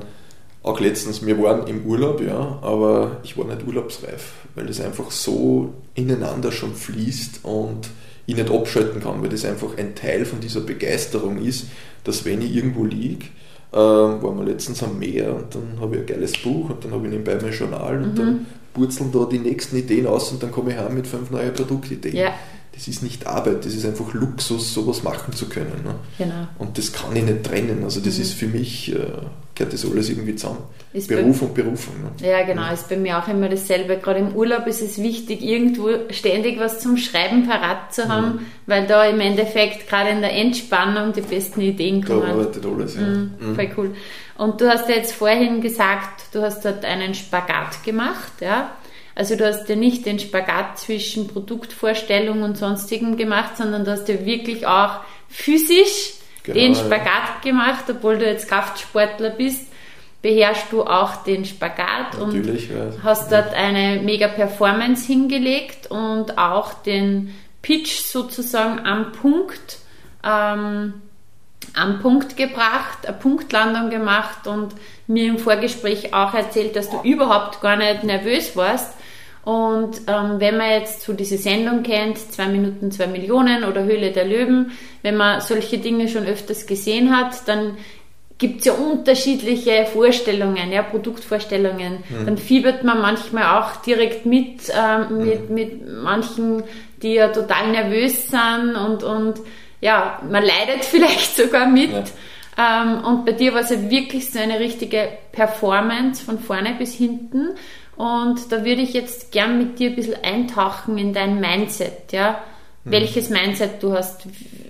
auch 0.62 0.80
letztens, 0.80 1.24
wir 1.24 1.40
waren 1.42 1.66
im 1.66 1.84
Urlaub, 1.84 2.20
ja, 2.22 2.58
aber 2.62 3.18
ich 3.22 3.36
war 3.36 3.44
nicht 3.44 3.66
urlaubsreif, 3.66 4.32
weil 4.54 4.66
das 4.66 4.80
einfach 4.80 5.10
so 5.10 5.74
ineinander 5.94 6.52
schon 6.52 6.74
fließt 6.74 7.40
und 7.44 7.88
ich 8.26 8.34
nicht 8.34 8.50
abschalten 8.50 9.02
kann, 9.02 9.22
weil 9.22 9.28
das 9.28 9.44
einfach 9.44 9.76
ein 9.76 9.94
Teil 9.94 10.24
von 10.24 10.40
dieser 10.40 10.60
Begeisterung 10.60 11.38
ist, 11.38 11.66
dass 12.04 12.24
wenn 12.24 12.42
ich 12.42 12.54
irgendwo 12.54 12.84
liege, 12.84 13.26
ähm, 13.72 14.22
waren 14.22 14.38
wir 14.38 14.44
letztens 14.44 14.82
am 14.82 14.98
Meer 14.98 15.34
und 15.34 15.54
dann 15.54 15.80
habe 15.80 15.96
ich 15.96 16.02
ein 16.02 16.06
geiles 16.06 16.32
Buch 16.38 16.70
und 16.70 16.84
dann 16.84 16.92
habe 16.92 17.06
ich 17.06 17.12
nebenbei 17.12 17.38
mein 17.40 17.52
Journal 17.52 18.02
und 18.02 18.12
mhm. 18.12 18.16
dann 18.16 18.46
purzeln 18.72 19.12
da 19.12 19.26
die 19.26 19.38
nächsten 19.38 19.76
Ideen 19.76 20.06
aus 20.06 20.32
und 20.32 20.42
dann 20.42 20.50
komme 20.50 20.72
ich 20.72 20.78
heim 20.78 20.94
mit 20.94 21.06
fünf 21.06 21.30
neuen 21.30 21.52
Produktideen. 21.52 22.16
Ja. 22.16 22.32
das 22.72 22.88
ist 22.88 23.02
nicht 23.02 23.26
Arbeit, 23.26 23.66
das 23.66 23.74
ist 23.74 23.84
einfach 23.84 24.14
Luxus, 24.14 24.72
sowas 24.72 25.02
machen 25.02 25.34
zu 25.34 25.48
können. 25.48 25.82
Ne? 25.84 25.96
Genau. 26.16 26.48
Und 26.58 26.78
das 26.78 26.92
kann 26.92 27.14
ich 27.14 27.24
nicht 27.24 27.44
trennen. 27.44 27.82
Also 27.84 28.00
das 28.00 28.16
mhm. 28.16 28.22
ist 28.22 28.32
für 28.34 28.46
mich, 28.46 28.94
äh, 28.94 29.02
gehört 29.58 29.74
das 29.74 29.84
alles 29.84 30.08
irgendwie 30.08 30.36
zusammen. 30.36 30.62
Ist 30.92 31.08
Beruf 31.08 31.42
und 31.42 31.52
Berufung. 31.52 31.94
Ne? 32.02 32.28
Ja, 32.28 32.44
genau, 32.44 32.72
ist 32.72 32.88
bei 32.88 32.96
mir 32.96 33.18
auch 33.18 33.28
immer 33.28 33.48
dasselbe. 33.48 33.98
Gerade 33.98 34.20
im 34.20 34.34
Urlaub 34.34 34.66
ist 34.66 34.80
es 34.80 35.02
wichtig, 35.02 35.42
irgendwo 35.42 35.90
ständig 36.10 36.58
was 36.58 36.80
zum 36.80 36.96
Schreiben 36.96 37.46
parat 37.46 37.92
zu 37.92 38.08
haben, 38.08 38.26
mhm. 38.26 38.46
weil 38.66 38.86
da 38.86 39.04
im 39.04 39.20
Endeffekt 39.20 39.88
gerade 39.88 40.10
in 40.10 40.20
der 40.20 40.32
Entspannung 40.32 41.12
die 41.12 41.20
besten 41.20 41.60
Ideen 41.60 42.04
kommen. 42.04 42.22
Da 42.22 42.28
arbeitet 42.28 42.64
alles, 42.64 42.94
ja. 42.94 43.02
Mhm, 43.02 43.32
mhm. 43.38 43.54
Voll 43.54 43.70
cool. 43.76 43.90
Und 44.38 44.60
du 44.60 44.68
hast 44.68 44.88
ja 44.88 44.94
jetzt 44.94 45.12
vorhin 45.12 45.60
gesagt, 45.60 46.22
du 46.32 46.40
hast 46.40 46.64
dort 46.64 46.84
einen 46.84 47.14
Spagat 47.14 47.82
gemacht, 47.84 48.32
ja. 48.40 48.70
Also 49.14 49.34
du 49.34 49.44
hast 49.44 49.68
ja 49.68 49.74
nicht 49.74 50.06
den 50.06 50.20
Spagat 50.20 50.78
zwischen 50.78 51.26
Produktvorstellung 51.26 52.42
und 52.42 52.56
sonstigem 52.56 53.16
gemacht, 53.16 53.56
sondern 53.56 53.84
du 53.84 53.90
hast 53.90 54.08
ja 54.08 54.24
wirklich 54.24 54.64
auch 54.64 55.00
physisch 55.28 56.17
genau, 56.52 56.60
den 56.60 56.74
Spagat 56.74 57.42
gemacht, 57.42 57.84
obwohl 57.88 58.18
du 58.18 58.26
jetzt 58.26 58.48
Kraftsportler 58.48 59.30
bist, 59.30 59.66
beherrschst 60.22 60.72
du 60.72 60.82
auch 60.84 61.22
den 61.22 61.44
Spagat 61.44 62.18
Natürlich, 62.18 62.70
und 62.70 63.02
hast 63.02 63.30
dort 63.30 63.54
eine 63.54 64.00
mega 64.02 64.28
Performance 64.28 65.06
hingelegt 65.06 65.90
und 65.90 66.36
auch 66.38 66.74
den 66.74 67.34
Pitch 67.62 68.00
sozusagen 68.00 68.84
am 68.84 69.12
Punkt 69.12 69.78
ähm, 70.24 70.94
am 71.74 72.00
Punkt 72.00 72.36
gebracht, 72.36 73.06
eine 73.06 73.16
Punktlandung 73.16 73.90
gemacht 73.90 74.46
und 74.46 74.74
mir 75.06 75.26
im 75.26 75.38
Vorgespräch 75.38 76.14
auch 76.14 76.34
erzählt, 76.34 76.76
dass 76.76 76.90
du 76.90 77.00
überhaupt 77.02 77.60
gar 77.60 77.76
nicht 77.76 78.04
nervös 78.04 78.56
warst, 78.56 78.94
und 79.44 80.02
ähm, 80.08 80.40
wenn 80.40 80.56
man 80.58 80.70
jetzt 80.70 81.02
so 81.02 81.12
diese 81.12 81.38
Sendung 81.38 81.82
kennt, 81.82 82.18
zwei 82.18 82.46
Minuten, 82.48 82.90
zwei 82.90 83.06
Millionen 83.06 83.64
oder 83.64 83.84
Höhle 83.84 84.12
der 84.12 84.26
Löwen, 84.26 84.72
wenn 85.02 85.16
man 85.16 85.40
solche 85.40 85.78
Dinge 85.78 86.08
schon 86.08 86.26
öfters 86.26 86.66
gesehen 86.66 87.16
hat, 87.16 87.48
dann 87.48 87.76
gibt 88.38 88.60
es 88.60 88.66
ja 88.66 88.72
unterschiedliche 88.74 89.86
Vorstellungen, 89.86 90.70
ja, 90.70 90.82
Produktvorstellungen. 90.82 92.04
Mhm. 92.08 92.26
Dann 92.26 92.38
fiebert 92.38 92.84
man 92.84 93.00
manchmal 93.00 93.58
auch 93.58 93.76
direkt 93.82 94.26
mit, 94.26 94.72
ähm, 94.72 95.18
mit, 95.18 95.48
mhm. 95.48 95.54
mit 95.54 96.02
manchen, 96.02 96.62
die 97.02 97.14
ja 97.14 97.28
total 97.28 97.72
nervös 97.72 98.28
sind 98.28 98.76
und, 98.76 99.02
und 99.02 99.40
ja, 99.80 100.20
man 100.28 100.44
leidet 100.44 100.84
vielleicht 100.90 101.36
sogar 101.36 101.66
mit. 101.66 101.90
Ja. 101.90 102.04
Ähm, 102.82 103.04
und 103.04 103.24
bei 103.24 103.32
dir 103.32 103.54
war 103.54 103.60
es 103.60 103.70
ja 103.70 103.90
wirklich 103.90 104.30
so 104.30 104.38
eine 104.38 104.58
richtige 104.58 105.08
Performance 105.32 106.24
von 106.24 106.38
vorne 106.38 106.74
bis 106.78 106.94
hinten. 106.94 107.50
Und 107.98 108.52
da 108.52 108.64
würde 108.64 108.80
ich 108.80 108.92
jetzt 108.92 109.32
gern 109.32 109.58
mit 109.58 109.80
dir 109.80 109.90
ein 109.90 109.96
bisschen 109.96 110.22
eintauchen 110.22 110.98
in 110.98 111.12
dein 111.12 111.40
Mindset, 111.40 112.12
ja. 112.12 112.38
Mhm. 112.84 112.92
Welches 112.92 113.28
Mindset 113.28 113.82
du 113.82 113.92
hast, 113.92 114.20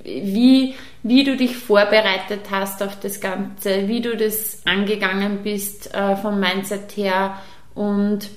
wie, 0.03 0.75
wie 1.03 1.25
du 1.25 1.37
dich 1.37 1.59
vorbereitet 1.59 2.51
hast 2.51 2.83
auf 2.83 2.99
das 2.99 3.21
Ganze, 3.21 3.87
wie 3.87 4.01
du 4.01 4.17
das 4.17 4.63
angegangen 4.65 5.41
bist 5.43 5.95
äh, 5.95 6.17
vom 6.17 6.41
Mindset 6.41 6.97
her 6.97 7.37
und 7.75 8.31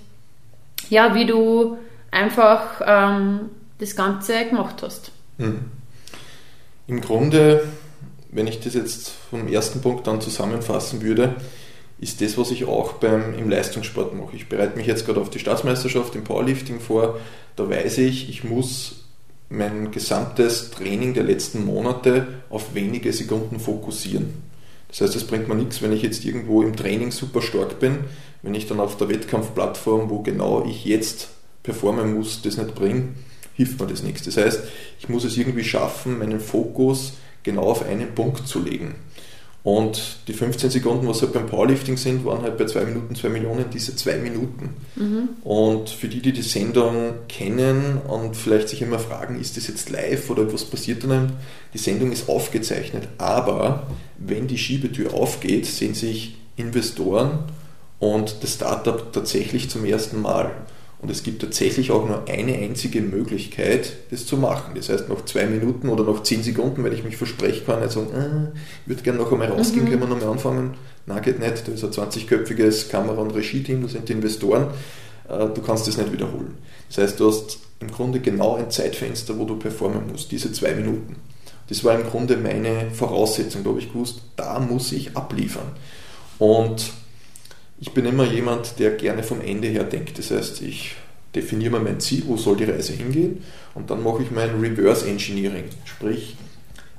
ja, 0.89 1.15
wie 1.15 1.25
du 1.25 1.77
einfach 2.11 2.81
ähm, 2.85 3.49
das 3.79 3.95
Ganze 3.95 4.45
gemacht 4.45 4.83
hast. 4.83 5.13
Mhm. 5.37 5.71
Im 6.87 6.99
Grunde, 6.99 7.63
wenn 8.29 8.45
ich 8.45 8.59
das 8.59 8.73
jetzt 8.73 9.09
vom 9.29 9.47
ersten 9.47 9.81
Punkt 9.81 10.05
dann 10.05 10.19
zusammenfassen 10.19 11.01
würde, 11.01 11.37
ist 12.01 12.19
das, 12.19 12.37
was 12.37 12.51
ich 12.51 12.65
auch 12.65 12.93
beim, 12.93 13.37
im 13.37 13.49
Leistungssport 13.49 14.15
mache. 14.15 14.35
Ich 14.35 14.49
bereite 14.49 14.75
mich 14.75 14.87
jetzt 14.87 15.05
gerade 15.05 15.21
auf 15.21 15.29
die 15.29 15.39
Staatsmeisterschaft 15.39 16.15
im 16.15 16.23
Powerlifting 16.23 16.79
vor. 16.79 17.19
Da 17.55 17.69
weiß 17.69 17.99
ich, 17.99 18.27
ich 18.27 18.43
muss 18.43 19.05
mein 19.49 19.91
gesamtes 19.91 20.71
Training 20.71 21.13
der 21.13 21.23
letzten 21.23 21.63
Monate 21.63 22.27
auf 22.49 22.73
wenige 22.73 23.13
Sekunden 23.13 23.59
fokussieren. 23.59 24.33
Das 24.87 25.01
heißt, 25.01 25.15
es 25.15 25.25
bringt 25.25 25.47
mir 25.47 25.55
nichts, 25.55 25.81
wenn 25.81 25.93
ich 25.93 26.01
jetzt 26.01 26.25
irgendwo 26.25 26.63
im 26.63 26.75
Training 26.75 27.11
super 27.11 27.41
stark 27.41 27.79
bin, 27.79 27.99
wenn 28.41 28.55
ich 28.55 28.67
dann 28.67 28.79
auf 28.79 28.97
der 28.97 29.07
Wettkampfplattform, 29.09 30.09
wo 30.09 30.21
genau 30.21 30.65
ich 30.67 30.85
jetzt 30.85 31.29
performen 31.61 32.15
muss, 32.15 32.41
das 32.41 32.57
nicht 32.57 32.73
bringe, 32.73 33.09
hilft 33.53 33.79
mir 33.79 33.87
das 33.87 34.01
nichts. 34.01 34.23
Das 34.23 34.37
heißt, 34.37 34.63
ich 34.99 35.07
muss 35.07 35.23
es 35.23 35.37
irgendwie 35.37 35.63
schaffen, 35.63 36.17
meinen 36.17 36.39
Fokus 36.39 37.13
genau 37.43 37.63
auf 37.63 37.85
einen 37.85 38.15
Punkt 38.15 38.47
zu 38.47 38.59
legen. 38.59 38.95
Und 39.63 40.17
die 40.27 40.33
15 40.33 40.71
Sekunden, 40.71 41.07
was 41.07 41.21
halt 41.21 41.33
beim 41.33 41.45
Powerlifting 41.45 41.95
sind, 41.95 42.25
waren 42.25 42.41
halt 42.41 42.57
bei 42.57 42.65
2 42.65 42.85
Minuten 42.85 43.13
2 43.13 43.29
Millionen 43.29 43.65
diese 43.71 43.95
2 43.95 44.17
Minuten. 44.17 44.69
Mhm. 44.95 45.29
Und 45.43 45.89
für 45.89 46.07
die, 46.07 46.19
die 46.19 46.33
die 46.33 46.41
Sendung 46.41 47.13
kennen 47.29 47.99
und 48.07 48.35
vielleicht 48.35 48.69
sich 48.69 48.81
immer 48.81 48.97
fragen, 48.97 49.39
ist 49.39 49.57
das 49.57 49.67
jetzt 49.67 49.91
live 49.91 50.31
oder 50.31 50.51
was 50.51 50.65
passiert 50.65 51.03
dann? 51.03 51.33
Die 51.75 51.77
Sendung 51.77 52.11
ist 52.11 52.27
aufgezeichnet, 52.27 53.07
aber 53.19 53.87
wenn 54.17 54.47
die 54.47 54.57
Schiebetür 54.57 55.13
aufgeht, 55.13 55.67
sehen 55.67 55.93
sich 55.93 56.37
Investoren 56.57 57.43
und 57.99 58.37
das 58.41 58.55
Startup 58.55 59.13
tatsächlich 59.13 59.69
zum 59.69 59.85
ersten 59.85 60.21
Mal. 60.21 60.51
Und 61.01 61.09
es 61.09 61.23
gibt 61.23 61.41
tatsächlich 61.41 61.89
auch 61.89 62.07
nur 62.07 62.27
eine 62.27 62.53
einzige 62.53 63.01
Möglichkeit, 63.01 63.93
das 64.11 64.27
zu 64.27 64.37
machen. 64.37 64.73
Das 64.75 64.89
heißt, 64.89 65.09
nach 65.09 65.25
zwei 65.25 65.47
Minuten 65.47 65.89
oder 65.89 66.03
nach 66.03 66.21
zehn 66.21 66.43
Sekunden, 66.43 66.83
wenn 66.83 66.93
ich 66.93 67.03
mich 67.03 67.17
verspreche, 67.17 67.63
kann 67.63 67.83
ich 67.83 67.91
sagen, 67.91 68.09
äh, 68.13 68.59
ich 68.83 68.89
würde 68.89 69.01
gerne 69.01 69.19
noch 69.19 69.31
einmal 69.31 69.49
rausgehen, 69.49 69.85
mhm. 69.85 69.89
können 69.89 70.01
wir 70.01 70.07
noch 70.09 70.21
mal 70.21 70.31
anfangen. 70.31 70.75
Nein, 71.07 71.21
geht 71.23 71.39
nicht. 71.39 71.67
Da 71.67 71.71
ist 71.71 71.83
ein 71.83 71.89
20-köpfiges 71.89 72.89
Kamera- 72.89 73.21
und 73.21 73.31
Regie-Team, 73.31 73.81
da 73.81 73.87
sind 73.87 74.07
die 74.09 74.13
Investoren. 74.13 74.67
Äh, 75.27 75.47
du 75.47 75.61
kannst 75.61 75.87
das 75.87 75.97
nicht 75.97 76.13
wiederholen. 76.13 76.59
Das 76.87 76.99
heißt, 76.99 77.19
du 77.19 77.29
hast 77.29 77.57
im 77.79 77.89
Grunde 77.89 78.19
genau 78.19 78.57
ein 78.57 78.69
Zeitfenster, 78.69 79.39
wo 79.39 79.45
du 79.45 79.57
performen 79.57 80.11
musst, 80.11 80.31
diese 80.31 80.51
zwei 80.51 80.75
Minuten. 80.75 81.15
Das 81.67 81.83
war 81.83 81.99
im 81.99 82.05
Grunde 82.05 82.37
meine 82.37 82.91
Voraussetzung. 82.91 83.63
Da 83.63 83.71
habe 83.71 83.79
ich 83.79 83.91
gewusst, 83.91 84.21
da 84.35 84.59
muss 84.59 84.91
ich 84.91 85.17
abliefern. 85.17 85.71
Und 86.37 86.91
ich 87.81 87.91
bin 87.91 88.05
immer 88.05 88.25
jemand, 88.25 88.77
der 88.79 88.91
gerne 88.91 89.23
vom 89.23 89.41
Ende 89.41 89.67
her 89.67 89.83
denkt. 89.83 90.19
Das 90.19 90.29
heißt, 90.29 90.61
ich 90.61 90.95
definiere 91.33 91.71
mir 91.71 91.79
mein 91.79 91.99
Ziel, 91.99 92.23
wo 92.27 92.37
soll 92.37 92.55
die 92.55 92.65
Reise 92.65 92.93
hingehen 92.93 93.43
und 93.73 93.89
dann 93.89 94.03
mache 94.03 94.21
ich 94.21 94.29
mein 94.29 94.61
Reverse 94.61 95.07
Engineering. 95.07 95.63
Sprich, 95.85 96.37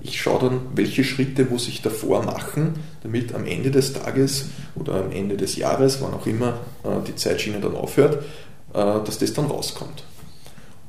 ich 0.01 0.21
schaue 0.21 0.41
dann, 0.41 0.61
welche 0.75 1.05
Schritte 1.05 1.45
muss 1.45 1.69
ich 1.69 1.83
davor 1.83 2.25
machen, 2.25 2.75
damit 3.05 3.33
am 3.33 3.47
Ende 3.47 3.71
des 3.71 3.93
Tages 3.93 4.47
oder 4.75 4.95
am 4.95 5.13
Ende 5.13 5.37
des 5.37 5.55
Jahres, 5.55 6.03
wann 6.03 6.15
auch 6.15 6.27
immer 6.27 6.59
äh, 6.83 7.07
die 7.07 7.15
Zeitschiene 7.15 7.61
dann 7.61 7.77
aufhört, 7.77 8.25
äh, 8.75 9.05
dass 9.05 9.19
das 9.19 9.33
dann 9.35 9.47
rauskommt. 9.47 10.03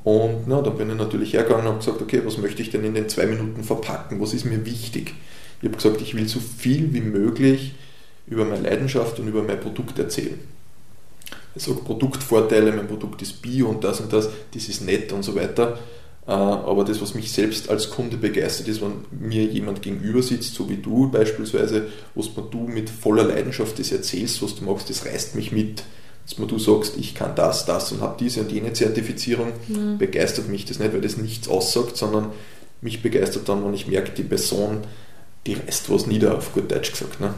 Und 0.02 0.48
na, 0.48 0.60
dann 0.60 0.76
bin 0.76 0.90
ich 0.90 0.96
natürlich 0.96 1.34
hergegangen 1.34 1.66
und 1.66 1.72
habe 1.72 1.78
gesagt, 1.78 2.02
okay, 2.02 2.20
was 2.24 2.38
möchte 2.38 2.62
ich 2.62 2.70
denn 2.70 2.82
in 2.82 2.94
den 2.94 3.08
zwei 3.08 3.26
Minuten 3.26 3.62
verpacken? 3.62 4.20
Was 4.20 4.34
ist 4.34 4.44
mir 4.44 4.66
wichtig? 4.66 5.14
Ich 5.62 5.68
habe 5.68 5.76
gesagt, 5.76 6.00
ich 6.00 6.16
will 6.16 6.26
so 6.26 6.40
viel 6.40 6.92
wie 6.92 7.00
möglich 7.00 7.74
über 8.26 8.44
meine 8.44 8.62
Leidenschaft 8.62 9.18
und 9.18 9.28
über 9.28 9.42
mein 9.42 9.60
Produkt 9.60 9.98
erzählen. 9.98 10.38
Ich 11.54 11.62
sage 11.62 11.78
Produktvorteile, 11.78 12.72
mein 12.72 12.88
Produkt 12.88 13.22
ist 13.22 13.40
bio 13.40 13.68
und 13.68 13.84
das 13.84 14.00
und 14.00 14.12
das, 14.12 14.28
das 14.52 14.68
ist 14.68 14.82
nett 14.82 15.12
und 15.12 15.22
so 15.22 15.34
weiter. 15.34 15.78
Äh, 16.26 16.32
aber 16.32 16.84
das, 16.84 17.00
was 17.00 17.14
mich 17.14 17.30
selbst 17.30 17.68
als 17.68 17.90
Kunde 17.90 18.16
begeistert, 18.16 18.66
ist, 18.68 18.80
wenn 18.80 19.04
mir 19.10 19.44
jemand 19.44 19.82
gegenüber 19.82 20.22
sitzt, 20.22 20.54
so 20.54 20.68
wie 20.68 20.78
du 20.78 21.10
beispielsweise, 21.10 21.88
wo 22.14 22.22
du 22.22 22.66
mit 22.66 22.90
voller 22.90 23.24
Leidenschaft 23.24 23.78
das 23.78 23.92
erzählst, 23.92 24.42
was 24.42 24.56
du 24.56 24.64
machst, 24.64 24.90
das 24.90 25.04
reißt 25.04 25.34
mich 25.36 25.52
mit. 25.52 25.84
Dass 26.24 26.36
du 26.36 26.58
sagst, 26.58 26.96
ich 26.96 27.14
kann 27.14 27.36
das, 27.36 27.66
das 27.66 27.92
und 27.92 28.00
habe 28.00 28.16
diese 28.18 28.40
und 28.40 28.50
jene 28.50 28.72
Zertifizierung, 28.72 29.52
mhm. 29.68 29.98
begeistert 29.98 30.48
mich 30.48 30.64
das 30.64 30.78
nicht, 30.78 30.94
weil 30.94 31.02
das 31.02 31.18
nichts 31.18 31.48
aussagt, 31.48 31.98
sondern 31.98 32.32
mich 32.80 33.02
begeistert 33.02 33.48
dann, 33.48 33.64
wenn 33.64 33.74
ich 33.74 33.86
merke, 33.86 34.12
die 34.12 34.22
Person, 34.22 34.78
die 35.46 35.54
reißt 35.54 35.90
was 35.90 36.06
nieder, 36.06 36.38
auf 36.38 36.54
gut 36.54 36.72
Deutsch 36.72 36.92
gesagt. 36.92 37.20
Ne? 37.20 37.34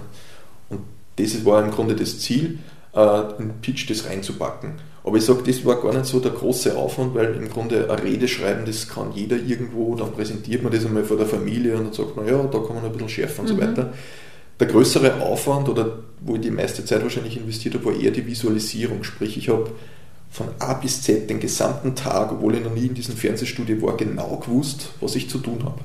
Das 1.17 1.45
war 1.45 1.65
im 1.65 1.71
Grunde 1.71 1.97
das 1.97 2.19
Ziel, 2.19 2.59
äh, 2.95 3.21
in 3.39 3.53
Pitch 3.61 3.89
das 3.91 4.07
reinzupacken. 4.07 4.75
Aber 5.05 5.17
ich 5.19 5.25
sage, 5.25 5.43
das 5.47 5.65
war 5.65 5.81
gar 5.81 5.93
nicht 5.93 6.07
so 6.07 6.19
der 6.19 6.33
große 6.33 6.77
Aufwand, 6.77 7.15
weil 7.15 7.37
im 7.37 7.49
Grunde 7.49 7.89
ein 7.89 7.99
Rede 8.01 8.27
schreiben, 8.27 8.65
das 8.67 8.89
kann 8.89 9.13
jeder 9.15 9.37
irgendwo, 9.37 9.95
dann 9.95 10.13
präsentiert 10.13 10.65
man 10.65 10.73
das 10.73 10.85
einmal 10.85 11.05
vor 11.05 11.17
der 11.17 11.27
Familie 11.27 11.77
und 11.77 11.85
dann 11.85 11.93
sagt 11.93 12.17
man, 12.17 12.27
ja, 12.27 12.43
da 12.43 12.59
kann 12.59 12.75
man 12.75 12.85
ein 12.85 12.93
bisschen 12.93 13.09
schärfen 13.09 13.47
und 13.47 13.53
mhm. 13.53 13.61
so 13.61 13.67
weiter. 13.67 13.93
Der 14.59 14.67
größere 14.67 15.21
Aufwand 15.21 15.69
oder 15.69 15.99
wo 16.21 16.35
ich 16.35 16.41
die 16.41 16.51
meiste 16.51 16.85
Zeit 16.85 17.03
wahrscheinlich 17.03 17.37
investiert 17.37 17.75
habe, 17.75 17.85
war 17.85 17.95
eher 17.95 18.11
die 18.11 18.27
Visualisierung. 18.27 19.05
Sprich, 19.05 19.37
ich 19.37 19.49
habe 19.49 19.71
von 20.31 20.49
A 20.59 20.75
bis 20.75 21.03
Z 21.03 21.31
den 21.31 21.39
gesamten 21.39 21.95
Tag, 21.95 22.33
obwohl 22.33 22.57
ich 22.57 22.65
noch 22.65 22.75
nie 22.75 22.87
in 22.87 22.95
diesem 22.95 23.17
Fernsehstudio 23.17 23.81
war, 23.83 23.97
genau 23.97 24.43
gewusst, 24.45 24.91
was 25.01 25.15
ich 25.15 25.31
zu 25.31 25.39
tun 25.39 25.65
habe. 25.65 25.81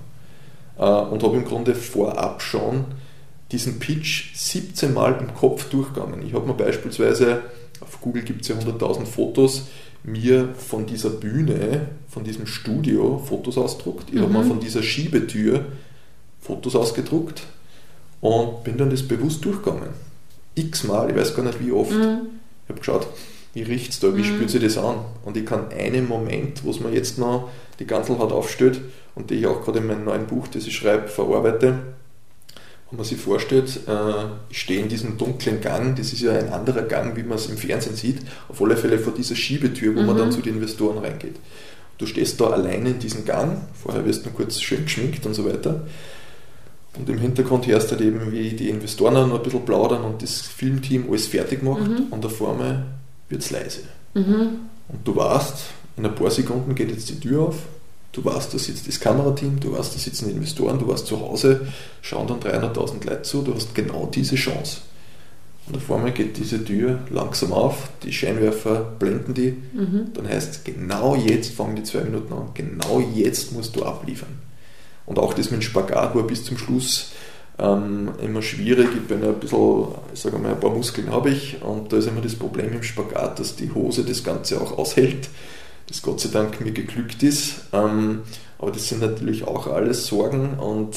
Äh, 0.80 1.14
und 1.14 1.22
habe 1.22 1.38
im 1.38 1.46
Grunde 1.46 1.76
vorab 1.76 2.42
schon 2.42 2.86
diesen 3.51 3.79
Pitch 3.79 4.34
17 4.36 4.93
Mal 4.93 5.17
im 5.20 5.34
Kopf 5.34 5.70
durchgegangen. 5.70 6.25
Ich 6.25 6.34
habe 6.34 6.48
mir 6.48 6.53
beispielsweise, 6.53 7.41
auf 7.81 8.00
Google 8.01 8.24
gibt 8.24 8.41
es 8.41 8.48
ja 8.48 8.55
100.000 8.55 9.05
Fotos, 9.05 9.63
mir 10.03 10.50
von 10.55 10.86
dieser 10.86 11.10
Bühne, 11.10 11.88
von 12.08 12.24
diesem 12.24 12.48
Studio 12.48 13.22
Fotos 13.24 13.58
ausgedruckt. 13.58 14.10
Ich 14.10 14.15
mhm. 14.15 14.22
habe 14.22 14.34
mir 14.34 14.43
von 14.43 14.60
dieser 14.60 14.81
Schiebetür 14.81 15.65
Fotos 16.39 16.75
ausgedruckt 16.75 17.43
und 18.20 18.63
bin 18.63 18.77
dann 18.77 18.89
das 18.89 19.03
bewusst 19.03 19.46
durchgegangen. 19.46 19.89
X-mal, 20.55 21.10
ich 21.10 21.15
weiß 21.15 21.36
gar 21.36 21.43
nicht 21.43 21.63
wie 21.63 21.72
oft. 21.72 21.91
Mhm. 21.91 22.27
Ich 22.63 22.70
habe 22.70 22.79
geschaut, 22.79 23.08
wie 23.53 23.63
riecht 23.63 23.91
es 23.91 24.00
da, 24.00 24.15
wie 24.15 24.22
mhm. 24.22 24.25
spürt 24.25 24.50
sich 24.50 24.62
das 24.62 24.77
an? 24.77 24.98
Und 25.24 25.38
ich 25.38 25.46
kann 25.46 25.72
einen 25.72 26.08
Moment, 26.08 26.63
wo 26.63 26.72
es 26.72 26.79
mir 26.79 26.91
jetzt 26.91 27.17
noch 27.17 27.50
die 27.79 27.86
Ganzelhaut 27.86 28.31
aufstellt 28.31 28.81
und 29.13 29.29
die 29.29 29.36
ich 29.36 29.48
auch 29.48 29.63
gerade 29.63 29.79
in 29.79 29.88
meinem 29.88 30.05
neuen 30.05 30.25
Buch, 30.25 30.48
das 30.48 30.65
ich 30.65 30.75
schreibe, 30.75 31.08
verarbeite, 31.08 31.79
wenn 32.91 32.98
man 32.98 33.05
sich 33.05 33.19
vorstellt, 33.19 33.79
äh, 33.88 34.25
ich 34.50 34.60
stehe 34.60 34.81
in 34.81 34.89
diesem 34.89 35.17
dunklen 35.17 35.62
Gang, 35.62 35.95
das 35.95 36.12
ist 36.12 36.21
ja 36.21 36.33
ein 36.33 36.50
anderer 36.50 36.81
Gang, 36.81 37.15
wie 37.15 37.24
man 37.24 37.38
es 37.38 37.48
im 37.48 37.57
Fernsehen 37.57 37.95
sieht, 37.95 38.17
auf 38.50 38.62
alle 38.62 38.75
Fälle 38.75 39.00
vor 39.00 39.13
dieser 39.13 39.36
Schiebetür, 39.36 39.95
wo 39.95 40.01
mhm. 40.01 40.07
man 40.07 40.17
dann 40.17 40.31
zu 40.31 40.41
den 40.41 40.55
Investoren 40.55 40.98
reingeht. 40.98 41.38
Du 41.98 42.05
stehst 42.05 42.41
da 42.41 42.50
alleine 42.50 42.89
in 42.89 43.00
diesem 43.00 43.24
Gang, 43.24 43.62
vorher 43.81 44.05
wirst 44.05 44.25
du 44.25 44.29
kurz 44.31 44.60
schön 44.60 44.83
geschminkt 44.83 45.25
und 45.25 45.33
so 45.33 45.45
weiter. 45.45 45.86
Und 46.98 47.10
im 47.10 47.19
Hintergrund 47.19 47.65
hörst 47.67 47.91
du 47.91 47.95
halt 47.95 48.05
eben, 48.05 48.29
wie 48.33 48.50
die 48.50 48.69
Investoren 48.69 49.13
noch 49.13 49.38
ein 49.38 49.43
bisschen 49.43 49.63
plaudern 49.63 50.03
und 50.03 50.21
das 50.21 50.41
Filmteam 50.41 51.05
alles 51.10 51.27
fertig 51.27 51.63
macht 51.63 51.88
mhm. 51.88 52.07
und 52.10 52.25
auf 52.25 52.41
einmal 52.41 52.88
wird 53.29 53.41
es 53.41 53.51
leise. 53.51 53.81
Mhm. 54.13 54.60
Und 54.89 55.07
du 55.07 55.15
weißt, 55.15 55.55
in 55.95 56.05
ein 56.05 56.15
paar 56.15 56.29
Sekunden 56.29 56.75
geht 56.75 56.91
jetzt 56.91 57.07
die 57.07 57.19
Tür 57.21 57.43
auf 57.43 57.55
Du 58.12 58.25
weißt, 58.25 58.53
da 58.53 58.58
sitzt 58.58 58.88
das 58.88 59.00
Kamerateam, 59.00 59.60
du 59.60 59.72
weißt, 59.72 59.96
da 59.96 60.00
sitzen 60.00 60.30
Investoren, 60.30 60.80
du 60.80 60.88
warst 60.88 61.08
zu 61.08 61.20
Hause, 61.20 61.68
schauen 62.01 62.27
dann 62.27 62.39
300.000 62.39 63.06
Leute 63.06 63.22
zu, 63.22 63.41
du 63.41 63.56
hast 63.56 63.74
genau 63.74 64.10
diese 64.13 64.36
Chance. 64.36 64.82
Und 65.68 65.77
auf 65.77 65.91
einmal 65.91 66.12
geht 66.12 66.38
diese 66.38 66.63
Tür 66.63 67.00
langsam 67.10 67.53
auf, 67.53 67.89
die 68.03 68.12
Scheinwerfer 68.12 68.82
blenden 69.00 69.34
die, 69.34 69.56
mhm. 69.74 70.12
dann 70.13 70.27
heißt 70.27 70.51
es, 70.51 70.63
genau 70.63 71.15
jetzt 71.15 71.53
fangen 71.53 71.77
die 71.77 71.84
zwei 71.84 72.01
Minuten 72.01 72.34
an, 72.34 72.50
genau 72.53 73.00
jetzt 73.13 73.53
musst 73.53 73.75
du 73.75 73.84
abliefern. 73.84 74.39
Und 75.06 75.18
auch 75.18 75.34
das 75.34 75.51
mit 75.51 75.62
dem 75.62 75.63
Spagat 75.63 76.13
war 76.13 76.24
bis 76.24 76.44
zum 76.44 76.58
Schluss 76.58 77.12
ähm, 77.60 78.10
immer 78.22 78.41
schwierig. 78.41 78.89
Ich 78.94 79.08
bin 79.08 79.24
ein 79.24 79.36
bisschen, 79.36 79.88
ich 80.13 80.20
sage 80.20 80.38
mal, 80.38 80.51
ein 80.51 80.60
paar 80.60 80.72
Muskeln 80.72 81.12
habe 81.12 81.30
ich 81.30 81.62
und 81.62 81.94
da 81.94 81.98
ist 81.98 82.08
immer 82.08 82.22
das 82.22 82.36
Problem 82.36 82.74
im 82.74 82.84
Spagat, 82.84 83.39
dass 83.39 83.56
die 83.56 83.72
Hose 83.72 84.03
das 84.03 84.24
Ganze 84.24 84.60
auch 84.60 84.77
aushält 84.77 85.30
das 85.91 86.01
Gott 86.01 86.21
sei 86.21 86.29
Dank 86.29 86.62
mir 86.62 86.71
geglückt 86.71 87.21
ist. 87.21 87.62
Ähm, 87.74 88.21
aber 88.57 88.71
das 88.71 88.88
sind 88.88 89.01
natürlich 89.01 89.45
auch 89.45 89.67
alles 89.67 90.07
Sorgen 90.07 90.57
und 90.57 90.95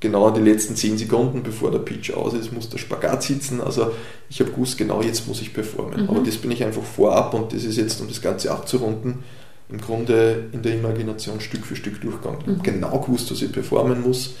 genau 0.00 0.30
die 0.30 0.40
letzten 0.40 0.74
10 0.74 0.98
Sekunden, 0.98 1.42
bevor 1.42 1.70
der 1.70 1.78
Pitch 1.78 2.12
aus 2.12 2.34
ist, 2.34 2.52
muss 2.52 2.68
der 2.68 2.78
Spagat 2.78 3.22
sitzen. 3.22 3.60
Also 3.60 3.92
ich 4.28 4.40
habe 4.40 4.50
gewusst, 4.50 4.76
genau 4.76 5.02
jetzt 5.02 5.28
muss 5.28 5.40
ich 5.40 5.54
performen. 5.54 6.02
Mhm. 6.02 6.10
Aber 6.10 6.20
das 6.20 6.36
bin 6.36 6.50
ich 6.50 6.64
einfach 6.64 6.82
vorab 6.82 7.32
und 7.34 7.52
das 7.52 7.64
ist 7.64 7.76
jetzt, 7.76 8.00
um 8.00 8.08
das 8.08 8.20
Ganze 8.20 8.50
abzurunden, 8.50 9.22
im 9.68 9.80
Grunde 9.80 10.46
in 10.52 10.62
der 10.62 10.74
Imagination 10.74 11.40
Stück 11.40 11.64
für 11.64 11.76
Stück 11.76 12.00
durchgegangen. 12.00 12.40
Ich 12.40 12.46
mhm. 12.46 12.52
habe 12.58 12.70
genau 12.70 12.98
gewusst, 12.98 13.30
dass 13.30 13.42
ich 13.42 13.52
performen 13.52 14.02
muss 14.02 14.34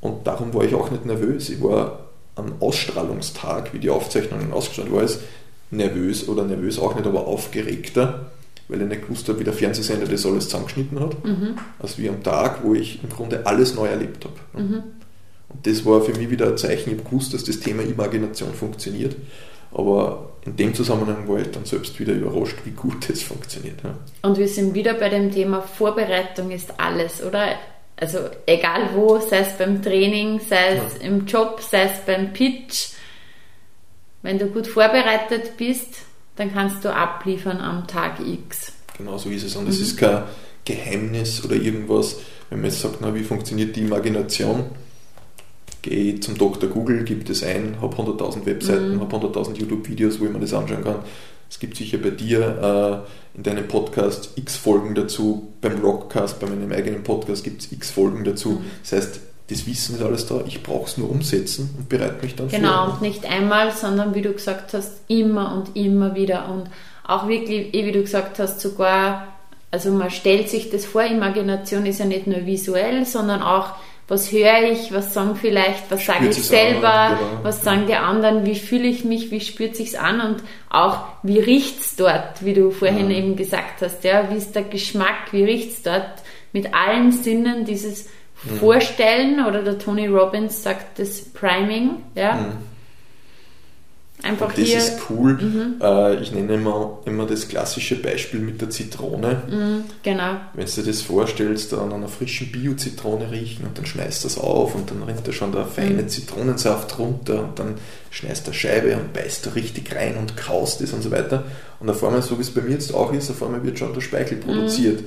und 0.00 0.26
darum 0.26 0.52
war 0.52 0.64
ich 0.64 0.74
auch 0.74 0.90
nicht 0.90 1.06
nervös. 1.06 1.48
Ich 1.48 1.62
war 1.62 2.10
am 2.34 2.54
Ausstrahlungstag, 2.60 3.72
wie 3.72 3.78
die 3.78 3.90
Aufzeichnungen 3.90 4.52
ausgestrahlt 4.52 4.92
war, 4.92 5.06
nervös 5.70 6.28
oder 6.28 6.44
nervös 6.44 6.78
auch 6.78 6.94
nicht, 6.94 7.06
aber 7.06 7.26
aufgeregter 7.26 8.32
weil 8.68 8.82
ich 8.82 8.88
nicht 8.88 9.02
gewusst 9.02 9.28
habe, 9.28 9.40
wie 9.40 9.44
der 9.44 9.52
Fernsehsender 9.52 10.06
das 10.06 10.24
alles 10.24 10.44
zusammengeschnitten 10.44 11.00
hat, 11.00 11.24
mhm. 11.24 11.56
als 11.78 11.98
wie 11.98 12.08
am 12.08 12.22
Tag, 12.22 12.64
wo 12.64 12.74
ich 12.74 13.02
im 13.02 13.10
Grunde 13.10 13.44
alles 13.46 13.74
neu 13.74 13.86
erlebt 13.86 14.24
habe. 14.24 14.62
Mhm. 14.62 14.82
Und 15.48 15.66
das 15.66 15.84
war 15.84 16.00
für 16.00 16.14
mich 16.14 16.30
wieder 16.30 16.48
ein 16.48 16.56
Zeichen, 16.56 16.92
ich 16.92 16.98
habe 16.98 17.08
gewusst, 17.08 17.34
dass 17.34 17.44
das 17.44 17.60
Thema 17.60 17.82
Imagination 17.82 18.54
funktioniert, 18.54 19.16
aber 19.72 20.32
in 20.44 20.56
dem 20.56 20.74
Zusammenhang 20.74 21.28
war 21.28 21.38
ich 21.38 21.50
dann 21.50 21.64
selbst 21.64 21.98
wieder 22.00 22.12
überrascht, 22.12 22.56
wie 22.64 22.72
gut 22.72 23.08
das 23.08 23.22
funktioniert. 23.22 23.82
Ja. 23.82 23.94
Und 24.22 24.38
wir 24.38 24.48
sind 24.48 24.74
wieder 24.74 24.94
bei 24.94 25.08
dem 25.08 25.32
Thema 25.32 25.62
Vorbereitung 25.62 26.50
ist 26.50 26.78
alles, 26.78 27.22
oder? 27.22 27.56
Also 27.96 28.18
egal 28.46 28.90
wo, 28.94 29.18
sei 29.20 29.38
es 29.38 29.56
beim 29.56 29.80
Training, 29.82 30.40
sei 30.40 30.76
es 30.76 31.00
ja. 31.00 31.08
im 31.08 31.26
Job, 31.26 31.60
sei 31.60 31.84
es 31.84 32.00
beim 32.04 32.32
Pitch, 32.32 32.88
wenn 34.22 34.38
du 34.38 34.46
gut 34.46 34.66
vorbereitet 34.66 35.56
bist, 35.56 35.98
dann 36.36 36.52
kannst 36.52 36.84
du 36.84 36.94
abliefern 36.94 37.60
am 37.60 37.86
Tag 37.86 38.20
X. 38.20 38.72
Genau 38.96 39.18
so 39.18 39.30
ist 39.30 39.44
es. 39.44 39.56
Und 39.56 39.68
es 39.68 39.78
mhm. 39.78 39.82
ist 39.82 39.96
kein 39.96 40.22
Geheimnis 40.64 41.44
oder 41.44 41.56
irgendwas, 41.56 42.16
wenn 42.50 42.60
man 42.60 42.70
jetzt 42.70 42.80
sagt, 42.80 43.00
na, 43.00 43.14
wie 43.14 43.22
funktioniert 43.22 43.76
die 43.76 43.80
Imagination? 43.80 44.66
Gehe 45.82 46.20
zum 46.20 46.38
Dr. 46.38 46.70
Google, 46.70 47.02
gebe 47.02 47.24
das 47.24 47.42
ein, 47.42 47.76
habe 47.80 47.96
100.000 47.96 48.46
Webseiten, 48.46 48.96
mhm. 48.96 49.00
habe 49.00 49.16
100.000 49.16 49.58
YouTube-Videos, 49.58 50.20
wo 50.20 50.26
ich 50.26 50.32
mir 50.32 50.38
das 50.38 50.54
anschauen 50.54 50.84
kann. 50.84 51.00
Es 51.50 51.58
gibt 51.58 51.76
sicher 51.76 51.98
bei 51.98 52.10
dir 52.10 53.04
äh, 53.34 53.36
in 53.36 53.42
deinem 53.42 53.68
Podcast 53.68 54.30
x 54.36 54.56
Folgen 54.56 54.94
dazu, 54.94 55.52
beim 55.60 55.80
Rockcast, 55.80 56.40
bei 56.40 56.46
meinem 56.46 56.72
eigenen 56.72 57.02
Podcast 57.02 57.44
gibt 57.44 57.62
es 57.62 57.72
x 57.72 57.90
Folgen 57.90 58.24
dazu. 58.24 58.50
Mhm. 58.50 58.64
Das 58.82 58.92
heißt, 58.92 59.20
das 59.52 59.66
Wissen 59.66 59.96
ist 59.96 60.02
alles 60.02 60.26
da, 60.26 60.42
ich 60.46 60.62
brauche 60.62 60.86
es 60.86 60.98
nur 60.98 61.10
umsetzen 61.10 61.74
und 61.78 61.88
bereite 61.88 62.22
mich 62.22 62.34
dann 62.34 62.48
genau, 62.48 62.68
vor. 62.68 62.84
Genau, 62.84 62.92
und 62.94 63.02
nicht 63.02 63.30
einmal, 63.30 63.72
sondern 63.72 64.14
wie 64.14 64.22
du 64.22 64.32
gesagt 64.32 64.74
hast, 64.74 65.02
immer 65.08 65.54
und 65.54 65.76
immer 65.76 66.14
wieder 66.14 66.48
und 66.48 66.70
auch 67.06 67.28
wirklich, 67.28 67.74
eh, 67.74 67.86
wie 67.86 67.92
du 67.92 68.02
gesagt 68.02 68.38
hast, 68.38 68.60
sogar, 68.60 69.28
also 69.70 69.90
man 69.90 70.10
stellt 70.10 70.48
sich 70.48 70.70
das 70.70 70.84
vor, 70.84 71.02
Imagination 71.02 71.86
ist 71.86 72.00
ja 72.00 72.06
nicht 72.06 72.26
nur 72.26 72.46
visuell, 72.46 73.04
sondern 73.04 73.42
auch, 73.42 73.74
was 74.08 74.30
höre 74.30 74.70
ich, 74.70 74.92
was 74.92 75.14
sagen 75.14 75.36
vielleicht, 75.36 75.90
was 75.90 76.04
sage 76.04 76.28
ich 76.28 76.42
selber, 76.42 76.92
an, 76.92 77.18
genau. 77.18 77.44
was 77.44 77.62
sagen 77.62 77.86
die 77.86 77.94
anderen, 77.94 78.44
wie 78.44 78.56
fühle 78.56 78.86
ich 78.86 79.04
mich, 79.04 79.30
wie 79.30 79.40
spürt 79.40 79.76
sich's 79.76 79.94
an 79.94 80.20
und 80.20 80.42
auch, 80.68 80.98
wie 81.22 81.38
riecht's 81.38 81.96
dort, 81.96 82.44
wie 82.44 82.52
du 82.52 82.70
vorhin 82.70 83.10
ja. 83.10 83.18
eben 83.18 83.36
gesagt 83.36 83.80
hast, 83.80 84.04
ja, 84.04 84.30
wie 84.30 84.36
ist 84.36 84.54
der 84.54 84.64
Geschmack, 84.64 85.32
wie 85.32 85.44
riecht's 85.44 85.82
dort, 85.82 86.10
mit 86.52 86.74
allen 86.74 87.12
Sinnen 87.12 87.64
dieses 87.64 88.08
mhm. 88.44 88.58
vorstellen 88.58 89.44
oder 89.46 89.62
der 89.62 89.78
Tony 89.78 90.06
Robbins 90.06 90.62
sagt 90.62 90.98
das 90.98 91.20
Priming, 91.20 92.02
ja. 92.14 92.34
Mhm. 92.34 92.72
Einfach 94.22 94.50
und 94.50 94.58
das 94.58 94.64
hier, 94.64 94.78
ist 94.78 94.98
cool. 95.10 95.32
Mhm. 95.32 95.74
Äh, 95.82 96.22
ich 96.22 96.30
nenne 96.30 96.54
immer, 96.54 97.00
immer 97.06 97.26
das 97.26 97.48
klassische 97.48 98.00
Beispiel 98.00 98.38
mit 98.38 98.60
der 98.60 98.70
Zitrone. 98.70 99.42
Mhm, 99.48 99.84
genau. 100.04 100.36
Wenn 100.54 100.64
du 100.64 100.70
dir 100.70 100.84
das 100.84 101.02
vorstellst, 101.02 101.74
an 101.74 101.92
einer 101.92 102.06
frischen 102.06 102.52
Bio-Zitrone 102.52 103.32
riechen 103.32 103.66
und 103.66 103.76
dann 103.76 103.84
schneist 103.84 104.22
du 104.22 104.28
das 104.28 104.38
auf 104.38 104.76
und 104.76 104.90
dann 104.92 105.02
rinnt 105.02 105.26
da 105.26 105.32
schon 105.32 105.50
der 105.50 105.66
feine 105.66 106.02
mhm. 106.02 106.08
Zitronensaft 106.08 107.00
runter 107.00 107.42
und 107.42 107.58
dann 107.58 107.74
schneist 108.10 108.46
du 108.46 108.52
Scheibe 108.52 108.96
und 108.96 109.12
beißt 109.12 109.46
da 109.46 109.50
richtig 109.50 109.92
rein 109.92 110.16
und 110.16 110.36
kaust 110.36 110.80
es 110.82 110.92
und 110.92 111.02
so 111.02 111.10
weiter. 111.10 111.44
Und 111.80 111.90
auf 111.90 112.04
einmal, 112.04 112.22
so 112.22 112.38
wie 112.38 112.42
es 112.42 112.50
bei 112.50 112.60
mir 112.60 112.74
jetzt 112.74 112.94
auch 112.94 113.12
ist, 113.12 113.28
auf 113.28 113.42
einmal 113.42 113.64
wird 113.64 113.80
schon 113.80 113.92
der 113.92 114.02
Speichel 114.02 114.38
mhm. 114.38 114.42
produziert 114.42 115.00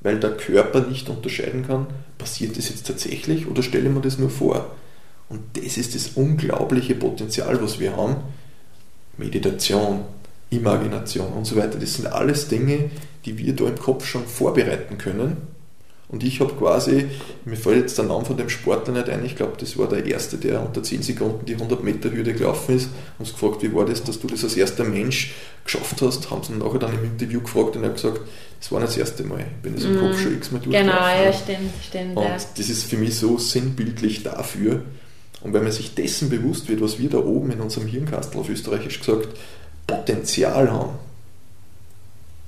weil 0.00 0.18
der 0.18 0.36
Körper 0.36 0.80
nicht 0.80 1.08
unterscheiden 1.08 1.66
kann, 1.66 1.86
passiert 2.18 2.56
das 2.56 2.68
jetzt 2.68 2.86
tatsächlich 2.86 3.46
oder 3.46 3.62
stelle 3.62 3.90
mir 3.90 4.00
das 4.00 4.18
nur 4.18 4.30
vor. 4.30 4.74
Und 5.28 5.40
das 5.54 5.76
ist 5.76 5.94
das 5.94 6.08
unglaubliche 6.14 6.94
Potenzial, 6.94 7.62
was 7.62 7.78
wir 7.78 7.96
haben. 7.96 8.16
Meditation, 9.16 10.00
Imagination 10.50 11.32
und 11.32 11.44
so 11.44 11.56
weiter. 11.56 11.78
Das 11.78 11.94
sind 11.94 12.06
alles 12.06 12.48
Dinge, 12.48 12.90
die 13.24 13.38
wir 13.38 13.54
da 13.54 13.66
im 13.66 13.78
Kopf 13.78 14.06
schon 14.06 14.26
vorbereiten 14.26 14.98
können 14.98 15.49
und 16.10 16.24
ich 16.24 16.40
habe 16.40 16.52
quasi, 16.54 17.06
mir 17.44 17.56
fällt 17.56 17.82
jetzt 17.82 17.98
der 17.98 18.04
Name 18.06 18.24
von 18.24 18.36
dem 18.36 18.48
Sportler 18.48 18.94
nicht 18.94 19.08
ein, 19.08 19.24
ich 19.24 19.36
glaube, 19.36 19.52
das 19.58 19.78
war 19.78 19.86
der 19.86 20.04
Erste, 20.04 20.38
der 20.38 20.60
unter 20.60 20.82
10 20.82 21.02
Sekunden 21.02 21.46
die 21.46 21.54
100 21.54 21.84
Meter 21.84 22.10
Hürde 22.10 22.32
gelaufen 22.32 22.74
ist. 22.74 22.86
und 23.18 23.26
uns 23.26 23.32
gefragt, 23.32 23.62
wie 23.62 23.72
war 23.72 23.84
das, 23.84 24.02
dass 24.02 24.18
du 24.18 24.26
das 24.26 24.42
als 24.42 24.56
erster 24.56 24.82
Mensch 24.82 25.34
geschafft 25.64 26.02
hast. 26.02 26.28
Haben 26.30 26.42
sie 26.42 26.52
nachher 26.54 26.80
dann 26.80 26.94
im 26.94 27.04
Interview 27.04 27.40
gefragt 27.40 27.76
und 27.76 27.84
er 27.84 27.90
hat 27.90 27.96
gesagt, 27.96 28.20
das 28.58 28.72
war 28.72 28.80
nicht 28.80 28.90
das 28.90 28.98
erste 28.98 29.22
Mal. 29.22 29.40
Ich 29.40 29.62
bin 29.62 29.74
das 29.76 29.84
im 29.84 30.00
Kopf 30.00 30.16
mhm. 30.16 30.22
schon 30.22 30.34
x-mal 30.34 30.58
durchgelaufen. 30.58 30.90
Genau, 30.90 31.24
ja, 31.24 31.32
stimmt, 31.32 31.72
stimmt. 31.88 32.16
Und 32.16 32.24
ja. 32.24 32.36
das 32.56 32.68
ist 32.68 32.84
für 32.84 32.96
mich 32.96 33.16
so 33.16 33.38
sinnbildlich 33.38 34.24
dafür. 34.24 34.82
Und 35.42 35.52
wenn 35.52 35.62
man 35.62 35.72
sich 35.72 35.94
dessen 35.94 36.28
bewusst 36.28 36.68
wird, 36.68 36.80
was 36.80 36.98
wir 36.98 37.08
da 37.08 37.18
oben 37.18 37.52
in 37.52 37.60
unserem 37.60 37.86
Hirnkastel 37.86 38.40
auf 38.40 38.48
Österreichisch 38.48 38.98
gesagt 38.98 39.28
Potenzial 39.86 40.70
haben, 40.72 40.98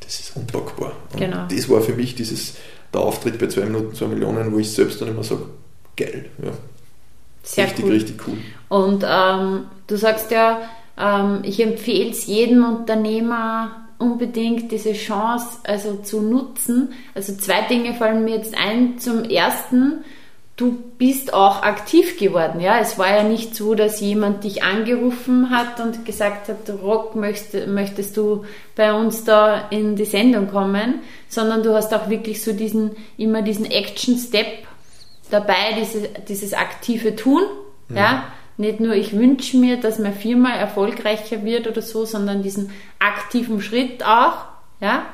das 0.00 0.18
ist 0.18 0.36
unpackbar. 0.36 0.92
Und 1.12 1.20
genau. 1.20 1.46
das 1.48 1.68
war 1.68 1.80
für 1.80 1.94
mich 1.94 2.16
dieses 2.16 2.54
der 2.92 3.00
Auftritt 3.00 3.38
bei 3.38 3.46
2 3.46 3.64
Minuten 3.66 3.94
2 3.94 4.06
Millionen, 4.06 4.52
wo 4.52 4.58
ich 4.58 4.70
selbst 4.70 5.00
dann 5.00 5.08
immer 5.08 5.22
sage, 5.22 5.46
geil. 5.96 6.30
Ja. 6.42 6.50
Sehr 7.42 7.66
richtig, 7.66 7.84
cool. 7.84 7.92
richtig 7.92 8.26
cool. 8.26 8.36
Und 8.68 9.04
ähm, 9.06 9.64
du 9.86 9.96
sagst 9.96 10.30
ja, 10.30 10.62
ähm, 10.98 11.40
ich 11.42 11.60
empfehle 11.60 12.10
es 12.10 12.26
jedem 12.26 12.64
Unternehmer 12.64 13.88
unbedingt 13.98 14.70
diese 14.72 14.92
Chance 14.92 15.58
also 15.64 15.96
zu 15.96 16.20
nutzen. 16.20 16.92
Also 17.14 17.34
zwei 17.34 17.62
Dinge 17.62 17.94
fallen 17.94 18.24
mir 18.24 18.36
jetzt 18.36 18.56
ein. 18.56 18.98
Zum 18.98 19.24
ersten, 19.24 20.04
du 20.62 20.78
bist 20.96 21.34
auch 21.34 21.62
aktiv 21.62 22.16
geworden. 22.18 22.60
Ja, 22.60 22.78
es 22.78 22.96
war 22.96 23.16
ja 23.16 23.24
nicht 23.24 23.56
so, 23.56 23.74
dass 23.74 24.00
jemand 24.00 24.44
dich 24.44 24.62
angerufen 24.62 25.50
hat 25.50 25.80
und 25.80 26.04
gesagt 26.04 26.48
hat, 26.48 26.70
Rock, 26.80 27.16
möchtest, 27.16 27.66
möchtest 27.66 28.16
du 28.16 28.44
bei 28.76 28.92
uns 28.92 29.24
da 29.24 29.66
in 29.70 29.96
die 29.96 30.04
Sendung 30.04 30.48
kommen, 30.48 31.00
sondern 31.28 31.64
du 31.64 31.74
hast 31.74 31.92
auch 31.92 32.08
wirklich 32.08 32.44
so 32.44 32.52
diesen, 32.52 32.92
immer 33.16 33.42
diesen 33.42 33.68
Action-Step 33.68 34.68
dabei, 35.30 35.74
diese, 35.80 36.08
dieses 36.28 36.54
aktive 36.54 37.16
Tun. 37.16 37.42
Ja. 37.88 37.96
ja. 37.96 38.24
Nicht 38.56 38.78
nur 38.78 38.94
ich 38.94 39.18
wünsche 39.18 39.56
mir, 39.56 39.78
dass 39.78 39.98
meine 39.98 40.14
Firma 40.14 40.50
erfolgreicher 40.50 41.42
wird 41.44 41.66
oder 41.66 41.82
so, 41.82 42.04
sondern 42.04 42.44
diesen 42.44 42.70
aktiven 43.00 43.60
Schritt 43.60 44.06
auch. 44.06 44.44
Ja. 44.80 45.06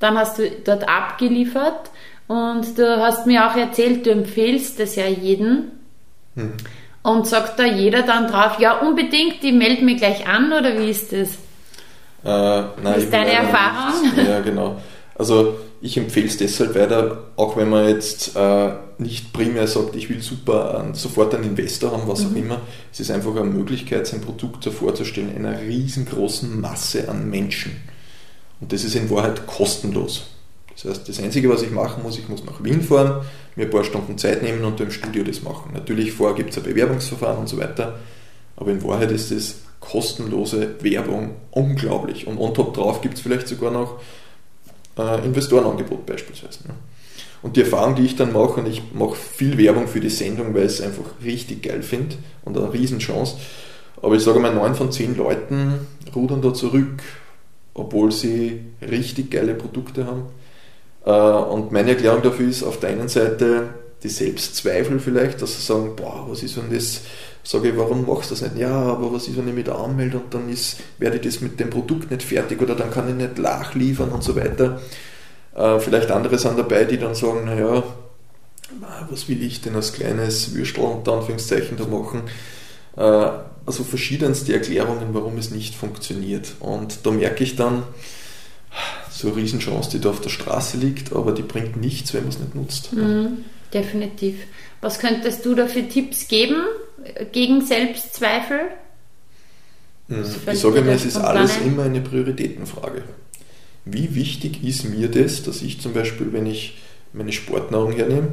Dann 0.00 0.18
hast 0.18 0.38
du 0.38 0.50
dort 0.50 0.88
abgeliefert 0.88 1.90
und 2.28 2.78
du 2.78 2.98
hast 2.98 3.26
mir 3.26 3.50
auch 3.50 3.56
erzählt, 3.56 4.06
du 4.06 4.10
empfehlst 4.10 4.78
das 4.78 4.96
ja 4.96 5.06
jedem. 5.06 5.72
Hm. 6.36 6.52
Und 7.02 7.26
sagt 7.26 7.58
da 7.58 7.64
jeder 7.64 8.02
dann 8.02 8.26
drauf, 8.26 8.60
ja 8.60 8.78
unbedingt, 8.78 9.42
die 9.42 9.52
melden 9.52 9.86
mich 9.86 9.96
gleich 9.96 10.26
an 10.28 10.52
oder 10.52 10.78
wie 10.78 10.90
ist 10.90 11.10
das? 11.12 11.30
Äh, 12.24 12.68
nein, 12.82 12.98
ist 12.98 13.12
deine 13.12 13.32
Erfahrung? 13.32 14.02
Nicht. 14.02 14.16
Ja, 14.28 14.40
genau. 14.40 14.76
Also 15.14 15.56
ich 15.80 15.96
empfehle 15.96 16.26
es 16.26 16.36
deshalb 16.36 16.74
weiter, 16.74 17.30
auch 17.36 17.56
wenn 17.56 17.70
man 17.70 17.88
jetzt 17.88 18.36
äh, 18.36 18.72
nicht 18.98 19.32
primär 19.32 19.66
sagt, 19.66 19.96
ich 19.96 20.10
will 20.10 20.20
super 20.20 20.84
äh, 20.90 20.94
sofort 20.94 21.34
einen 21.34 21.44
Investor 21.44 21.92
haben, 21.92 22.06
was 22.06 22.20
mhm. 22.24 22.26
auch 22.26 22.36
immer. 22.36 22.60
Es 22.92 23.00
ist 23.00 23.10
einfach 23.10 23.34
eine 23.36 23.44
Möglichkeit, 23.44 24.06
sein 24.06 24.20
Produkt 24.20 24.64
so 24.64 24.70
vorzustellen, 24.70 25.34
einer 25.34 25.60
riesengroßen 25.60 26.60
Masse 26.60 27.08
an 27.08 27.30
Menschen. 27.30 27.76
Und 28.60 28.72
das 28.72 28.84
ist 28.84 28.96
in 28.96 29.08
Wahrheit 29.08 29.46
kostenlos. 29.46 30.26
Das 30.82 30.92
heißt, 30.92 31.08
das 31.08 31.20
Einzige, 31.20 31.48
was 31.48 31.62
ich 31.62 31.70
machen 31.70 32.02
muss, 32.04 32.18
ich 32.18 32.28
muss 32.28 32.44
nach 32.44 32.62
Wien 32.62 32.82
fahren, 32.82 33.24
mir 33.56 33.64
ein 33.64 33.70
paar 33.70 33.84
Stunden 33.84 34.16
Zeit 34.16 34.42
nehmen 34.42 34.64
und 34.64 34.80
im 34.80 34.92
Studio 34.92 35.24
das 35.24 35.42
machen. 35.42 35.72
Natürlich 35.74 36.12
vorher 36.12 36.36
gibt 36.36 36.50
es 36.50 36.58
ein 36.58 36.62
Bewerbungsverfahren 36.62 37.38
und 37.38 37.48
so 37.48 37.58
weiter, 37.58 37.98
aber 38.56 38.70
in 38.70 38.82
Wahrheit 38.84 39.10
ist 39.10 39.32
das 39.32 39.56
kostenlose 39.80 40.76
Werbung 40.80 41.30
unglaublich. 41.50 42.26
Und 42.26 42.38
on 42.38 42.54
top 42.54 42.74
drauf 42.74 43.00
gibt 43.00 43.14
es 43.14 43.20
vielleicht 43.20 43.48
sogar 43.48 43.72
noch 43.72 44.00
äh, 44.96 45.24
Investorenangebot 45.24 46.06
beispielsweise. 46.06 46.68
Ne? 46.68 46.74
Und 47.42 47.56
die 47.56 47.62
Erfahrung, 47.62 47.94
die 47.94 48.04
ich 48.04 48.16
dann 48.16 48.32
mache, 48.32 48.60
und 48.60 48.68
ich 48.68 48.82
mache 48.92 49.14
viel 49.14 49.58
Werbung 49.58 49.86
für 49.88 50.00
die 50.00 50.10
Sendung, 50.10 50.54
weil 50.54 50.66
ich 50.66 50.72
es 50.72 50.80
einfach 50.80 51.04
richtig 51.24 51.62
geil 51.62 51.82
finde 51.82 52.16
und 52.44 52.56
eine 52.56 52.72
Riesenchance, 52.72 53.36
aber 54.02 54.14
ich 54.14 54.22
sage 54.22 54.38
mal, 54.38 54.54
neun 54.54 54.74
von 54.74 54.92
zehn 54.92 55.16
Leuten 55.16 55.86
rudern 56.14 56.42
da 56.42 56.54
zurück, 56.54 57.02
obwohl 57.74 58.12
sie 58.12 58.60
richtig 58.80 59.30
geile 59.30 59.54
Produkte 59.54 60.06
haben. 60.06 60.26
Äh, 61.08 61.10
und 61.10 61.72
meine 61.72 61.90
Erklärung 61.90 62.22
dafür 62.22 62.46
ist 62.48 62.62
auf 62.62 62.78
der 62.78 62.90
einen 62.90 63.08
Seite 63.08 63.70
die 64.02 64.10
Selbstzweifel 64.10 65.00
vielleicht, 65.00 65.40
dass 65.40 65.56
sie 65.56 65.62
sagen, 65.62 65.96
boah, 65.96 66.26
was 66.28 66.42
ist, 66.42 66.56
wenn 66.56 66.72
das 66.72 67.00
sage 67.42 67.70
ich, 67.70 67.76
warum 67.78 68.06
machst 68.06 68.30
du 68.30 68.34
das 68.34 68.42
nicht? 68.42 68.58
Ja, 68.58 68.74
aber 68.74 69.12
was 69.12 69.26
ist, 69.26 69.38
wenn 69.38 69.48
ich 69.48 69.54
mich 69.54 69.64
da 69.64 69.76
anmelde 69.76 70.18
und 70.18 70.34
dann 70.34 70.50
ist, 70.50 70.76
werde 70.98 71.16
ich 71.16 71.22
das 71.22 71.40
mit 71.40 71.58
dem 71.58 71.70
Produkt 71.70 72.10
nicht 72.10 72.22
fertig 72.22 72.60
oder 72.60 72.74
dann 72.74 72.90
kann 72.90 73.08
ich 73.08 73.14
nicht 73.14 73.38
nachliefern 73.38 74.10
und 74.10 74.22
so 74.22 74.36
weiter. 74.36 74.82
Äh, 75.56 75.80
vielleicht 75.80 76.10
andere 76.10 76.38
sind 76.38 76.58
dabei, 76.58 76.84
die 76.84 76.98
dann 76.98 77.14
sagen, 77.14 77.46
naja, 77.46 77.82
was 79.08 79.28
will 79.30 79.42
ich 79.42 79.62
denn 79.62 79.76
als 79.76 79.94
kleines 79.94 80.54
Würstel 80.54 80.84
unter 80.84 81.14
Anführungszeichen 81.14 81.78
da 81.78 81.86
machen? 81.86 82.22
Äh, 82.96 83.30
also 83.64 83.82
verschiedenste 83.82 84.52
Erklärungen, 84.52 85.08
warum 85.12 85.38
es 85.38 85.50
nicht 85.50 85.74
funktioniert. 85.74 86.52
Und 86.60 87.06
da 87.06 87.10
merke 87.10 87.44
ich 87.44 87.56
dann, 87.56 87.82
so 89.10 89.28
eine 89.28 89.36
Riesenchance, 89.36 89.90
die 89.90 90.00
da 90.00 90.10
auf 90.10 90.20
der 90.20 90.30
Straße 90.30 90.76
liegt, 90.76 91.12
aber 91.12 91.32
die 91.32 91.42
bringt 91.42 91.76
nichts, 91.76 92.14
wenn 92.14 92.22
man 92.22 92.30
es 92.30 92.38
nicht 92.38 92.54
nutzt. 92.54 92.92
Mhm, 92.92 93.44
definitiv. 93.72 94.36
Was 94.80 94.98
könntest 94.98 95.44
du 95.44 95.54
da 95.54 95.66
für 95.66 95.86
Tipps 95.88 96.28
geben, 96.28 96.56
gegen 97.32 97.64
Selbstzweifel? 97.64 98.60
Hm, 100.08 100.24
ich 100.52 100.58
sage 100.58 100.82
mir, 100.82 100.92
es 100.92 101.04
ist 101.04 101.16
alles 101.16 101.58
immer 101.58 101.84
eine 101.84 102.00
Prioritätenfrage. 102.00 103.02
Wie 103.84 104.14
wichtig 104.14 104.62
ist 104.64 104.84
mir 104.84 105.08
das, 105.08 105.42
dass 105.42 105.62
ich 105.62 105.80
zum 105.80 105.92
Beispiel, 105.92 106.32
wenn 106.32 106.46
ich 106.46 106.78
meine 107.12 107.32
Sportnahrung 107.32 107.92
hernehme, 107.92 108.28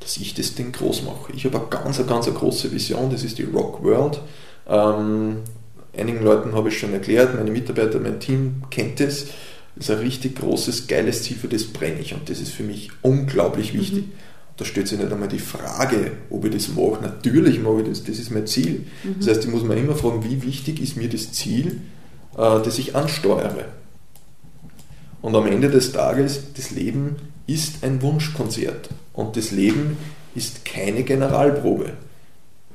dass 0.00 0.16
ich 0.16 0.34
das 0.34 0.54
Ding 0.54 0.72
groß 0.72 1.02
mache. 1.02 1.32
Ich 1.34 1.44
habe 1.44 1.58
eine 1.58 1.68
ganz, 1.68 2.04
ganz 2.06 2.26
eine 2.26 2.36
große 2.36 2.72
Vision, 2.72 3.10
das 3.10 3.22
ist 3.22 3.38
die 3.38 3.44
Rock 3.44 3.84
World. 3.84 4.20
Ähm, 4.68 5.38
einigen 5.96 6.22
Leuten 6.22 6.54
habe 6.54 6.68
ich 6.68 6.78
schon 6.78 6.92
erklärt, 6.92 7.34
meine 7.34 7.50
Mitarbeiter, 7.50 8.00
mein 8.00 8.20
Team 8.20 8.62
kennt 8.70 9.00
das. 9.00 9.26
Das 9.76 9.88
ist 9.88 9.90
ein 9.90 9.98
richtig 9.98 10.36
großes, 10.36 10.86
geiles 10.86 11.22
Ziel, 11.22 11.36
für 11.36 11.48
das 11.48 11.64
brenne 11.64 12.00
ich 12.00 12.14
und 12.14 12.28
das 12.28 12.40
ist 12.40 12.52
für 12.52 12.64
mich 12.64 12.90
unglaublich 13.02 13.72
wichtig. 13.72 14.06
Mhm 14.06 14.12
da 14.60 14.66
stellt 14.66 14.88
sich 14.88 14.98
nicht 14.98 15.10
einmal 15.10 15.28
die 15.28 15.38
Frage, 15.38 16.12
ob 16.28 16.44
ich 16.44 16.52
das 16.52 16.68
mache. 16.68 17.00
Natürlich 17.00 17.60
mache 17.60 17.80
ich 17.80 17.88
das, 17.88 18.04
das 18.04 18.18
ist 18.18 18.30
mein 18.30 18.46
Ziel. 18.46 18.84
Mhm. 19.02 19.14
Das 19.18 19.28
heißt, 19.28 19.44
ich 19.44 19.50
muss 19.50 19.62
mir 19.62 19.74
immer 19.74 19.94
fragen, 19.94 20.22
wie 20.22 20.42
wichtig 20.42 20.82
ist 20.82 20.98
mir 20.98 21.08
das 21.08 21.32
Ziel, 21.32 21.80
äh, 22.36 22.60
das 22.62 22.78
ich 22.78 22.94
ansteuere. 22.94 23.64
Und 25.22 25.34
am 25.34 25.46
Ende 25.46 25.70
des 25.70 25.92
Tages, 25.92 26.52
das 26.54 26.72
Leben 26.72 27.16
ist 27.46 27.82
ein 27.84 28.02
Wunschkonzert 28.02 28.90
und 29.14 29.38
das 29.38 29.50
Leben 29.50 29.96
ist 30.34 30.66
keine 30.66 31.04
Generalprobe. 31.04 31.94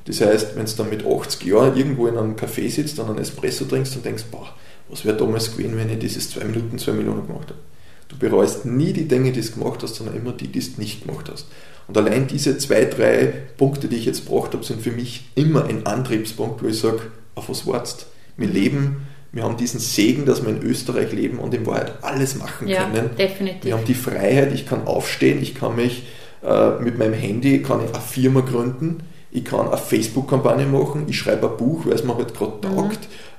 Das 0.06 0.20
heißt, 0.20 0.56
wenn 0.56 0.66
du 0.66 0.72
dann 0.72 0.90
mit 0.90 1.06
80 1.06 1.44
Jahren 1.46 1.76
irgendwo 1.76 2.08
in 2.08 2.18
einem 2.18 2.34
Café 2.34 2.68
sitzt 2.68 2.98
und 2.98 3.10
einen 3.10 3.18
Espresso 3.18 3.64
trinkst 3.64 3.94
und 3.94 4.04
denkst, 4.04 4.24
boah, 4.32 4.52
was 4.88 5.04
wäre 5.04 5.16
damals 5.16 5.56
gewesen, 5.56 5.76
wenn 5.76 5.90
ich 5.90 5.98
dieses 5.98 6.30
2 6.30 6.44
Minuten, 6.44 6.78
2 6.78 6.92
Minuten 6.92 7.26
gemacht 7.26 7.48
habe. 7.48 7.60
Du 8.08 8.16
bereust 8.16 8.64
nie 8.64 8.92
die 8.92 9.08
Dinge, 9.08 9.32
die 9.32 9.40
du 9.40 9.50
gemacht 9.50 9.82
hast, 9.82 9.96
sondern 9.96 10.16
immer 10.16 10.32
die, 10.32 10.48
die 10.48 10.60
du 10.60 10.80
nicht 10.80 11.06
gemacht 11.06 11.28
hast. 11.30 11.46
Und 11.88 11.96
allein 11.96 12.26
diese 12.26 12.58
zwei, 12.58 12.84
drei 12.84 13.32
Punkte, 13.56 13.88
die 13.88 13.96
ich 13.96 14.06
jetzt 14.06 14.26
gebracht 14.26 14.52
habe, 14.52 14.64
sind 14.64 14.82
für 14.82 14.90
mich 14.90 15.28
immer 15.34 15.64
ein 15.66 15.86
Antriebspunkt, 15.86 16.62
wo 16.62 16.66
ich 16.66 16.78
sage, 16.78 17.00
auf 17.34 17.48
was 17.48 17.66
wartest? 17.66 18.06
Wir 18.36 18.48
leben, 18.48 19.06
wir 19.32 19.44
haben 19.44 19.56
diesen 19.56 19.80
Segen, 19.80 20.24
dass 20.24 20.44
wir 20.44 20.50
in 20.50 20.62
Österreich 20.62 21.12
leben 21.12 21.38
und 21.38 21.54
in 21.54 21.66
Wahrheit 21.66 21.92
alles 22.02 22.36
machen 22.36 22.68
ja, 22.68 22.84
können. 22.84 23.10
Definitiv. 23.16 23.64
Wir 23.64 23.74
haben 23.74 23.84
die 23.84 23.94
Freiheit, 23.94 24.52
ich 24.52 24.66
kann 24.66 24.86
aufstehen, 24.86 25.40
ich 25.42 25.54
kann 25.54 25.76
mich 25.76 26.06
äh, 26.42 26.70
mit 26.80 26.98
meinem 26.98 27.12
Handy, 27.12 27.62
kann 27.62 27.84
ich 27.84 27.92
eine 27.92 28.02
Firma 28.02 28.40
gründen, 28.40 29.00
ich 29.30 29.44
kann 29.44 29.68
eine 29.68 29.76
Facebook-Kampagne 29.76 30.66
machen, 30.66 31.06
ich 31.08 31.18
schreibe 31.18 31.50
ein 31.50 31.56
Buch, 31.56 31.86
weil 31.86 31.92
es 31.92 32.04
mir 32.04 32.16
halt 32.16 32.34
gerade 32.34 32.66
mhm. 32.66 32.90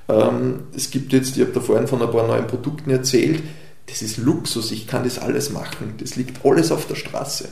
Ähm, 0.08 0.60
es 0.74 0.90
gibt 0.90 1.12
jetzt, 1.12 1.36
ich 1.36 1.42
habe 1.42 1.52
da 1.52 1.60
vorhin 1.60 1.86
von 1.86 2.02
ein 2.02 2.10
paar 2.10 2.26
neuen 2.26 2.46
Produkten 2.46 2.90
erzählt, 2.90 3.42
das 3.86 4.02
ist 4.02 4.18
Luxus, 4.18 4.70
ich 4.70 4.86
kann 4.86 5.04
das 5.04 5.18
alles 5.18 5.50
machen, 5.50 5.94
das 5.98 6.16
liegt 6.16 6.44
alles 6.44 6.72
auf 6.72 6.86
der 6.86 6.94
Straße. 6.94 7.48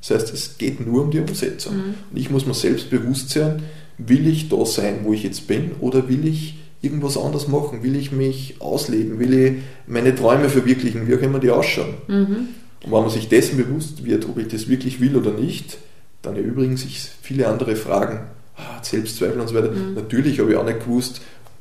Das 0.00 0.10
heißt, 0.10 0.32
es 0.32 0.58
geht 0.58 0.84
nur 0.86 1.02
um 1.04 1.10
die 1.10 1.20
Umsetzung. 1.20 1.76
Mhm. 1.76 1.94
Und 2.10 2.16
ich 2.16 2.30
muss 2.30 2.46
mir 2.46 2.54
selbst 2.54 2.90
bewusst 2.90 3.30
sein, 3.30 3.62
will 3.98 4.26
ich 4.26 4.48
da 4.48 4.64
sein, 4.64 5.00
wo 5.02 5.12
ich 5.12 5.22
jetzt 5.22 5.46
bin, 5.46 5.72
oder 5.80 6.08
will 6.08 6.26
ich 6.26 6.58
irgendwas 6.82 7.18
anderes 7.18 7.48
machen? 7.48 7.82
Will 7.82 7.96
ich 7.96 8.12
mich 8.12 8.56
ausleben? 8.60 9.18
Will 9.18 9.34
ich 9.34 9.62
meine 9.86 10.14
Träume 10.14 10.48
verwirklichen? 10.48 11.06
Wie 11.06 11.14
auch 11.14 11.20
immer 11.20 11.38
die 11.38 11.50
ausschauen? 11.50 11.94
Mhm. 12.08 12.48
Und 12.82 12.92
wenn 12.92 13.00
man 13.02 13.10
sich 13.10 13.28
dessen 13.28 13.58
bewusst 13.58 14.04
wird, 14.04 14.26
ob 14.28 14.38
ich 14.38 14.48
das 14.48 14.68
wirklich 14.68 15.00
will 15.00 15.16
oder 15.16 15.32
nicht, 15.32 15.78
dann 16.22 16.36
erübrigen 16.36 16.76
sich 16.76 17.10
viele 17.20 17.48
andere 17.48 17.76
Fragen. 17.76 18.20
Ah, 18.56 18.82
Selbstzweifel 18.82 19.40
und 19.40 19.48
so 19.48 19.54
weiter. 19.54 19.70
Mhm. 19.70 19.94
Natürlich 19.94 20.40
habe 20.40 20.50
ich 20.50 20.56
auch 20.56 20.64
nicht 20.64 20.80
gewusst, 20.80 21.20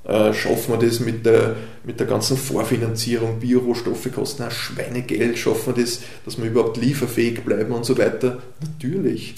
äh, 0.09 0.33
schaffen 0.33 0.73
wir 0.73 0.87
das 0.87 0.99
mit 0.99 1.25
der, 1.25 1.55
mit 1.83 1.99
der 1.99 2.07
ganzen 2.07 2.35
Vorfinanzierung, 2.35 3.39
Biorohstoffe 3.39 4.11
kosten 4.13 4.43
ein 4.43 4.51
Schweinegeld, 4.51 5.37
schaffen 5.37 5.75
wir 5.75 5.83
das, 5.83 6.01
dass 6.25 6.39
wir 6.39 6.49
überhaupt 6.49 6.77
lieferfähig 6.77 7.45
bleiben 7.45 7.71
und 7.73 7.85
so 7.85 7.95
weiter? 7.97 8.39
Natürlich. 8.59 9.35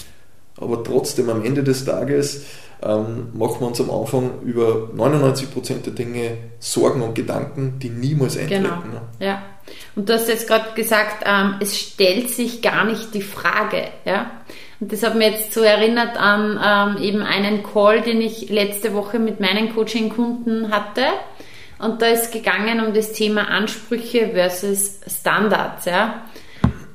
Aber 0.56 0.82
trotzdem, 0.82 1.28
am 1.28 1.44
Ende 1.44 1.62
des 1.62 1.84
Tages 1.84 2.44
ähm, 2.82 3.28
machen 3.34 3.60
wir 3.60 3.66
uns 3.66 3.80
am 3.82 3.90
Anfang 3.90 4.40
über 4.42 4.88
99% 4.96 5.82
der 5.82 5.92
Dinge 5.92 6.38
Sorgen 6.58 7.02
und 7.02 7.14
Gedanken, 7.14 7.78
die 7.78 7.90
niemals 7.90 8.38
eintreten. 8.38 8.62
Genau. 8.62 8.76
Ne? 8.76 9.02
Ja. 9.20 9.42
Und 9.94 10.08
du 10.08 10.14
hast 10.14 10.28
jetzt 10.28 10.48
gerade 10.48 10.72
gesagt, 10.74 11.24
ähm, 11.26 11.56
es 11.60 11.78
stellt 11.78 12.30
sich 12.30 12.62
gar 12.62 12.84
nicht 12.84 13.12
die 13.14 13.22
Frage. 13.22 13.88
Ja? 14.04 14.42
Und 14.82 14.92
das 14.92 15.04
hat 15.04 15.14
mir 15.14 15.30
jetzt 15.30 15.54
so 15.54 15.60
erinnert 15.60 16.16
an 16.16 16.58
ähm, 16.60 17.00
eben 17.04 17.22
einen 17.22 17.62
Call, 17.62 18.00
den 18.00 18.20
ich 18.20 18.50
letzte 18.50 18.94
Woche 18.94 19.20
mit 19.20 19.38
meinen 19.38 19.72
Coaching-Kunden 19.72 20.72
hatte. 20.72 21.04
Und 21.78 22.02
da 22.02 22.06
ist 22.06 22.32
gegangen 22.32 22.84
um 22.84 22.92
das 22.92 23.12
Thema 23.12 23.48
Ansprüche 23.48 24.30
versus 24.34 24.98
Standards. 25.06 25.84
Ja. 25.84 26.24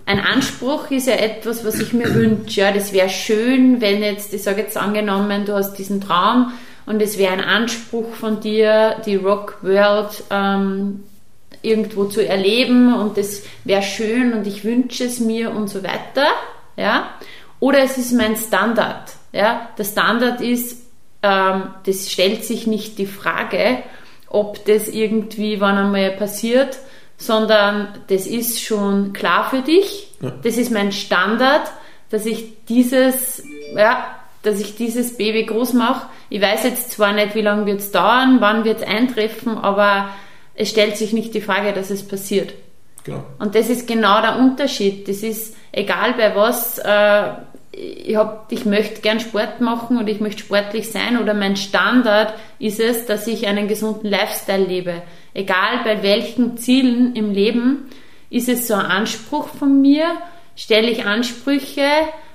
Ein 0.06 0.20
Anspruch 0.20 0.92
ist 0.92 1.08
ja 1.08 1.14
etwas, 1.14 1.66
was 1.66 1.80
ich 1.80 1.94
mir 1.94 2.14
wünsche. 2.14 2.60
Ja, 2.60 2.74
das 2.74 2.92
wäre 2.92 3.08
schön, 3.08 3.80
wenn 3.80 4.04
jetzt, 4.04 4.34
ich 4.34 4.44
sage 4.44 4.64
jetzt 4.64 4.76
angenommen, 4.76 5.46
du 5.46 5.54
hast 5.54 5.76
diesen 5.76 6.02
Traum 6.02 6.52
und 6.88 7.02
es 7.02 7.18
wäre 7.18 7.32
ein 7.32 7.42
Anspruch 7.42 8.14
von 8.16 8.42
dir, 8.42 8.98
die 9.06 9.16
Rock 9.16 9.60
World 9.62 10.26
ähm, 10.30 11.06
irgendwo 11.62 12.04
zu 12.04 12.28
erleben 12.28 12.94
und 12.94 13.18
das 13.18 13.44
wäre 13.64 13.82
schön 13.82 14.34
und 14.34 14.46
ich 14.46 14.66
wünsche 14.66 15.06
es 15.06 15.22
mir 15.22 15.52
und 15.52 15.70
so 15.70 15.84
weiter. 15.84 16.28
Ja. 16.76 17.12
Oder 17.60 17.80
es 17.80 17.98
ist 17.98 18.14
mein 18.14 18.36
Standard. 18.36 19.14
Ja? 19.32 19.70
Der 19.78 19.84
Standard 19.84 20.42
ist, 20.42 20.84
ähm, 21.24 21.64
das 21.86 22.12
stellt 22.12 22.46
sich 22.46 22.68
nicht 22.68 22.98
die 22.98 23.06
Frage, 23.06 23.84
ob 24.30 24.64
das 24.66 24.88
irgendwie 24.88 25.60
wann 25.60 25.78
einmal 25.78 26.12
passiert, 26.12 26.78
sondern 27.18 27.88
das 28.08 28.28
ist 28.28 28.62
schon 28.62 29.14
klar 29.14 29.50
für 29.50 29.62
dich. 29.62 30.12
Ja. 30.22 30.32
Das 30.44 30.58
ist 30.58 30.72
mein 30.72 30.92
Standard, 30.92 31.72
dass 32.10 32.26
ich 32.26 32.66
dieses, 32.66 33.44
ja, 33.76 34.06
dass 34.44 34.60
ich 34.60 34.76
dieses 34.76 35.18
Baby 35.18 35.46
groß 35.46 35.74
mache. 35.74 36.08
Ich 36.30 36.42
weiß 36.42 36.64
jetzt 36.64 36.92
zwar 36.92 37.14
nicht, 37.14 37.36
wie 37.36 37.42
lange 37.42 37.66
wird 37.66 37.80
es 37.80 37.92
dauern, 37.92 38.38
wann 38.40 38.64
wird 38.66 38.82
es 38.82 38.88
eintreffen, 38.88 39.58
aber 39.58 40.10
es 40.54 40.70
stellt 40.70 40.98
sich 40.98 41.14
nicht 41.14 41.34
die 41.34 41.42
Frage, 41.42 41.74
dass 41.74 41.90
es 41.90 42.08
passiert. 42.08 42.54
Genau. 43.04 43.24
Und 43.40 43.56
das 43.56 43.70
ist 43.70 43.88
genau 43.88 44.22
der 44.22 44.38
Unterschied. 44.38 45.08
Das 45.08 45.24
ist 45.24 45.56
egal 45.78 46.14
bei 46.14 46.36
was, 46.36 46.80
äh, 46.80 47.24
ich, 47.72 48.16
hab, 48.16 48.52
ich 48.52 48.66
möchte 48.66 49.02
gern 49.02 49.20
Sport 49.20 49.62
machen 49.62 49.98
oder 49.98 50.08
ich 50.08 50.20
möchte 50.20 50.42
sportlich 50.42 50.92
sein 50.92 51.18
oder 51.22 51.34
mein 51.34 51.56
Standard 51.56 52.34
ist 52.58 52.80
es, 52.80 53.06
dass 53.06 53.28
ich 53.28 53.48
einen 53.48 53.68
gesunden 53.68 54.10
Lifestyle 54.10 54.66
lebe. 54.66 55.04
Egal 55.34 55.84
bei 55.84 56.02
welchen 56.02 56.58
Zielen 56.58 57.16
im 57.16 57.32
Leben, 57.32 57.86
ist 58.30 58.50
es 58.50 58.68
so 58.68 58.74
ein 58.74 58.86
Anspruch 58.86 59.48
von 59.48 59.80
mir, 59.82 60.06
stelle 60.56 60.90
ich 60.90 61.06
Ansprüche 61.06 61.88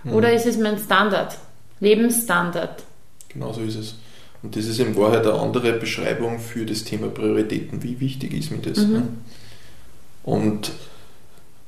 mhm. 0.04 0.12
oder 0.12 0.32
ist 0.32 0.46
es 0.46 0.56
mein 0.56 0.78
Standard, 0.78 1.36
Lebensstandard? 1.80 2.84
Genau 3.28 3.52
so 3.52 3.62
ist 3.62 3.76
es. 3.76 3.96
Und 4.44 4.56
das 4.56 4.66
ist 4.66 4.78
in 4.78 4.96
Wahrheit 4.96 5.26
eine 5.26 5.38
andere 5.38 5.72
Beschreibung 5.72 6.38
für 6.38 6.64
das 6.64 6.84
Thema 6.84 7.08
Prioritäten. 7.08 7.82
Wie 7.82 7.98
wichtig 8.00 8.32
ist 8.32 8.50
mir 8.50 8.58
das? 8.58 8.78
Mhm. 8.78 8.92
Ne? 8.92 9.08
Und 10.24 10.72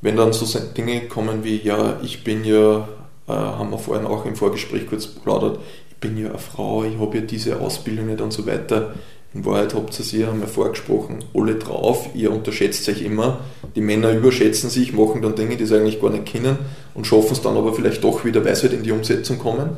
wenn 0.05 0.17
dann 0.17 0.35
so 0.35 0.47
Dinge 0.77 1.09
kommen 1.09 1.45
wie, 1.45 1.63
ja, 1.63 1.99
ich 2.03 2.25
bin 2.25 2.45
ja, 2.45 2.87
äh, 3.27 3.33
haben 3.33 3.71
wir 3.71 3.79
vorhin 3.79 4.07
auch 4.07 4.27
im 4.27 4.37
Vorgespräch 4.37 4.87
kurz 4.87 5.07
plaudert, 5.07 5.59
ich 5.89 5.97
bin 5.97 6.19
ja 6.19 6.29
eine 6.29 6.39
Frau, 6.39 6.85
ich 6.85 6.99
habe 6.99 7.17
ja 7.17 7.23
diese 7.23 7.59
Ausbildung 7.59 8.09
nicht 8.09 8.21
und 8.21 8.31
so 8.31 8.47
weiter. 8.47 8.93
In 9.33 9.47
Wahrheit 9.47 9.75
habt 9.75 9.99
ihr 9.99 10.05
sie, 10.05 10.27
haben 10.27 10.43
wir 10.43 10.47
vorgesprochen, 10.47 11.25
alle 11.33 11.55
drauf, 11.55 12.11
ihr 12.15 12.31
unterschätzt 12.33 12.87
euch 12.91 13.01
immer. 13.01 13.41
Die 13.75 13.81
Männer 13.81 14.13
überschätzen 14.13 14.69
sich, 14.69 14.93
machen 14.93 15.23
dann 15.23 15.37
Dinge, 15.37 15.57
die 15.57 15.65
sie 15.65 15.75
eigentlich 15.75 16.03
gar 16.03 16.11
nicht 16.11 16.27
kennen 16.27 16.59
und 16.93 17.07
schaffen 17.07 17.33
es 17.33 17.41
dann 17.41 17.57
aber 17.57 17.73
vielleicht 17.73 18.05
doch 18.05 18.27
wieder, 18.27 18.45
weil 18.45 18.55
sie 18.55 18.65
halt 18.65 18.75
in 18.75 18.83
die 18.83 18.93
Umsetzung 18.93 19.39
kommen. 19.39 19.71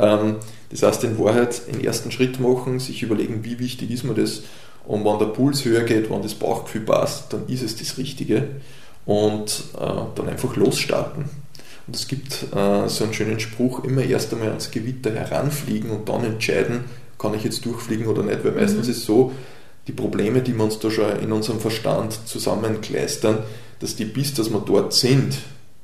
Ähm, 0.00 0.36
das 0.70 0.82
heißt, 0.82 1.04
in 1.04 1.16
Wahrheit 1.16 1.68
den 1.72 1.84
ersten 1.84 2.10
Schritt 2.10 2.40
machen, 2.40 2.80
sich 2.80 3.04
überlegen, 3.04 3.44
wie 3.44 3.60
wichtig 3.60 3.92
ist 3.92 4.02
mir 4.02 4.14
das 4.14 4.42
und 4.84 5.04
wenn 5.04 5.18
der 5.20 5.26
Puls 5.26 5.64
höher 5.64 5.82
geht, 5.82 6.10
wenn 6.10 6.22
das 6.22 6.34
Bauchgefühl 6.34 6.80
passt, 6.80 7.32
dann 7.32 7.46
ist 7.46 7.62
es 7.62 7.76
das 7.76 7.96
Richtige 7.98 8.48
und 9.06 9.64
äh, 9.78 10.02
dann 10.14 10.28
einfach 10.28 10.56
losstarten. 10.56 11.24
Und 11.86 11.96
es 11.96 12.06
gibt 12.06 12.46
äh, 12.54 12.88
so 12.88 13.04
einen 13.04 13.14
schönen 13.14 13.40
Spruch, 13.40 13.84
immer 13.84 14.02
erst 14.02 14.32
einmal 14.32 14.48
ans 14.48 14.70
Gewitter 14.70 15.12
heranfliegen 15.12 15.90
und 15.90 16.08
dann 16.08 16.24
entscheiden, 16.24 16.84
kann 17.18 17.34
ich 17.34 17.44
jetzt 17.44 17.64
durchfliegen 17.66 18.06
oder 18.06 18.22
nicht, 18.22 18.44
weil 18.44 18.52
meistens 18.52 18.86
mhm. 18.86 18.92
ist 18.92 18.98
es 18.98 19.04
so, 19.04 19.32
die 19.86 19.92
Probleme, 19.92 20.40
die 20.40 20.54
wir 20.54 20.64
uns 20.64 20.78
da 20.78 20.90
schon 20.90 21.18
in 21.20 21.32
unserem 21.32 21.58
Verstand 21.58 22.26
zusammenkleistern, 22.26 23.38
dass 23.80 23.96
die 23.96 24.04
bis, 24.04 24.34
dass 24.34 24.50
wir 24.50 24.60
dort 24.60 24.92
sind, 24.92 25.38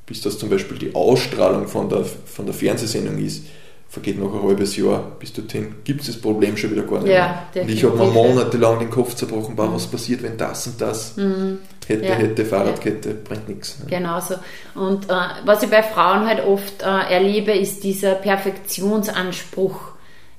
bis 0.07 0.21
das 0.21 0.39
zum 0.39 0.49
Beispiel 0.49 0.79
die 0.79 0.95
Ausstrahlung 0.95 1.67
von 1.67 1.89
der, 1.89 2.05
von 2.05 2.47
der 2.47 2.55
Fernsehsendung 2.55 3.19
ist, 3.19 3.47
vergeht 3.89 4.19
noch 4.19 4.35
ein 4.35 4.43
halbes 4.43 4.77
Jahr, 4.77 5.13
bis 5.19 5.33
dorthin 5.33 5.77
gibt 5.85 6.01
es 6.01 6.09
das 6.09 6.17
Problem 6.17 6.57
schon 6.57 6.73
wieder 6.73 6.83
gar 6.83 7.01
nicht 7.01 7.13
ja, 7.13 7.47
mehr. 7.55 7.63
Und 7.63 7.71
ich 7.71 7.85
habe 7.85 7.97
mir 7.97 8.07
monatelang 8.07 8.79
den 8.79 8.91
Kopf 8.91 9.15
zerbrochen, 9.15 9.57
wow, 9.57 9.71
was 9.73 9.87
passiert, 9.87 10.23
wenn 10.23 10.37
das 10.37 10.67
und 10.67 10.81
das 10.81 11.17
mhm. 11.17 11.59
hätte, 11.87 12.05
ja. 12.05 12.15
hätte, 12.15 12.45
Fahrradkette, 12.45 13.11
ja. 13.11 13.15
bringt 13.25 13.49
nichts. 13.49 13.79
Ne? 13.79 13.87
Genau 13.89 14.21
so. 14.21 14.35
Und 14.75 15.09
äh, 15.09 15.15
was 15.45 15.63
ich 15.63 15.71
bei 15.71 15.83
Frauen 15.83 16.27
halt 16.27 16.45
oft 16.45 16.83
äh, 16.83 17.15
erlebe, 17.15 17.53
ist 17.53 17.85
dieser 17.85 18.15
Perfektionsanspruch. 18.15 19.93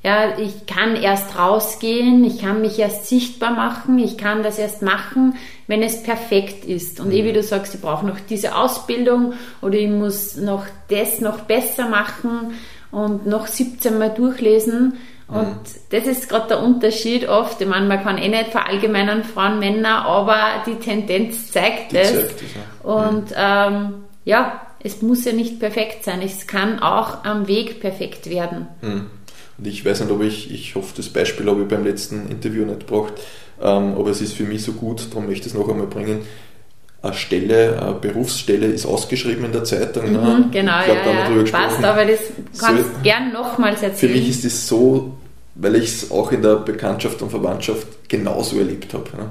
Ja, 0.04 0.38
ich 0.38 0.68
kann 0.68 0.96
erst 0.96 1.38
rausgehen, 1.38 2.24
ich 2.24 2.40
kann 2.40 2.62
mich 2.62 2.78
erst 2.78 3.08
sichtbar 3.08 3.52
machen, 3.52 3.98
ich 3.98 4.18
kann 4.18 4.44
das 4.44 4.60
erst 4.60 4.84
machen, 4.84 5.36
wenn 5.66 5.82
es 5.82 6.04
perfekt 6.04 6.64
ist. 6.64 7.00
Und 7.00 7.08
mhm. 7.08 7.14
eh 7.14 7.26
wie 7.26 7.34
du 7.34 7.42
sagst, 7.42 7.74
ich 7.74 7.82
brauche 7.82 8.06
noch 8.06 8.20
diese 8.30 8.56
Ausbildung 8.56 9.34
oder 9.62 9.76
ich 9.76 9.90
muss 9.90 10.38
noch 10.38 10.66
das 10.90 11.20
noch 11.22 11.40
besser 11.42 11.90
machen 11.90 12.54
und 12.92 13.26
noch 13.28 13.48
17 13.48 13.98
Mal 13.98 14.10
durchlesen. 14.10 14.98
Und 15.28 15.38
mhm. 15.38 15.80
das 15.90 16.06
ist 16.06 16.30
gerade 16.30 16.48
der 16.48 16.64
Unterschied 16.64 17.28
oft. 17.28 17.60
Ich 17.60 17.68
meine, 17.68 17.86
man 17.86 18.02
kann 18.02 18.18
eh 18.18 18.30
nicht 18.30 18.52
verallgemeinern 18.52 19.24
Frauen, 19.24 19.60
Männer, 19.60 20.06
aber 20.06 20.64
die 20.66 20.76
Tendenz 20.76 21.52
zeigt 21.52 21.92
die 21.92 21.98
es. 21.98 22.14
Zeigt 22.14 22.42
es 22.42 22.48
ja. 22.56 22.90
Und 22.90 23.32
mhm. 23.32 23.36
ähm, 23.36 23.94
ja, 24.24 24.62
es 24.80 25.02
muss 25.02 25.26
ja 25.26 25.34
nicht 25.34 25.60
perfekt 25.60 26.06
sein. 26.06 26.22
Es 26.22 26.48
kann 26.48 26.80
auch 26.80 27.26
am 27.26 27.48
Weg 27.48 27.82
perfekt 27.82 28.30
werden. 28.30 28.68
Mhm. 28.82 29.08
Und 29.58 29.68
ich 29.68 29.84
weiß 29.84 30.02
nicht, 30.02 30.12
ob 30.12 30.22
ich, 30.22 30.52
ich 30.52 30.76
hoffe, 30.76 30.94
das 30.96 31.10
Beispiel 31.10 31.48
habe 31.48 31.64
ich 31.64 31.68
beim 31.68 31.84
letzten 31.84 32.30
Interview 32.30 32.64
nicht 32.64 32.88
gebracht, 32.88 33.14
ähm, 33.60 33.96
aber 33.98 34.12
es 34.12 34.22
ist 34.22 34.34
für 34.34 34.44
mich 34.44 34.64
so 34.64 34.74
gut, 34.74 35.08
darum 35.10 35.26
möchte 35.26 35.48
ich 35.48 35.54
es 35.54 35.60
noch 35.60 35.68
einmal 35.68 35.88
bringen 35.88 36.22
eine 37.02 37.14
Stelle, 37.14 37.82
eine 37.82 37.94
Berufsstelle 37.94 38.68
ist 38.68 38.86
ausgeschrieben 38.86 39.46
in 39.46 39.52
der 39.52 39.64
Zeitung. 39.64 40.12
Ne? 40.12 40.20
Mhm, 40.20 40.52
genau, 40.52 40.80
ich 40.80 40.86
glaub, 40.86 41.06
ja, 41.06 41.36
ja. 41.36 41.52
passt, 41.52 41.84
aber 41.84 42.06
das 42.06 42.20
kannst 42.58 42.84
du 42.84 42.88
so, 42.88 43.00
gern 43.04 43.32
nochmals 43.32 43.84
erzählen. 43.84 44.14
Für 44.14 44.20
mich 44.20 44.30
ist 44.30 44.46
das 44.46 44.68
so, 44.68 45.18
weil 45.56 45.76
ich 45.76 45.86
es 45.86 46.12
auch 46.12 46.32
in 46.32 46.42
der 46.42 46.56
Bekanntschaft 46.58 47.22
und 47.22 47.30
Verwandtschaft 47.30 48.10
genauso 48.10 48.58
erlebt 48.58 48.94
habe. 48.94 49.06
Ne? 49.16 49.30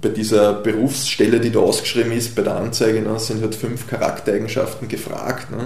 Bei 0.00 0.08
dieser 0.08 0.54
Berufsstelle, 0.54 1.40
die 1.40 1.50
da 1.50 1.60
ausgeschrieben 1.60 2.12
ist, 2.12 2.34
bei 2.34 2.42
der 2.42 2.56
Anzeige, 2.56 3.00
ne, 3.00 3.18
sind 3.18 3.40
halt 3.42 3.54
fünf 3.54 3.86
Charaktereigenschaften 3.86 4.88
gefragt. 4.88 5.50
Ne? 5.52 5.58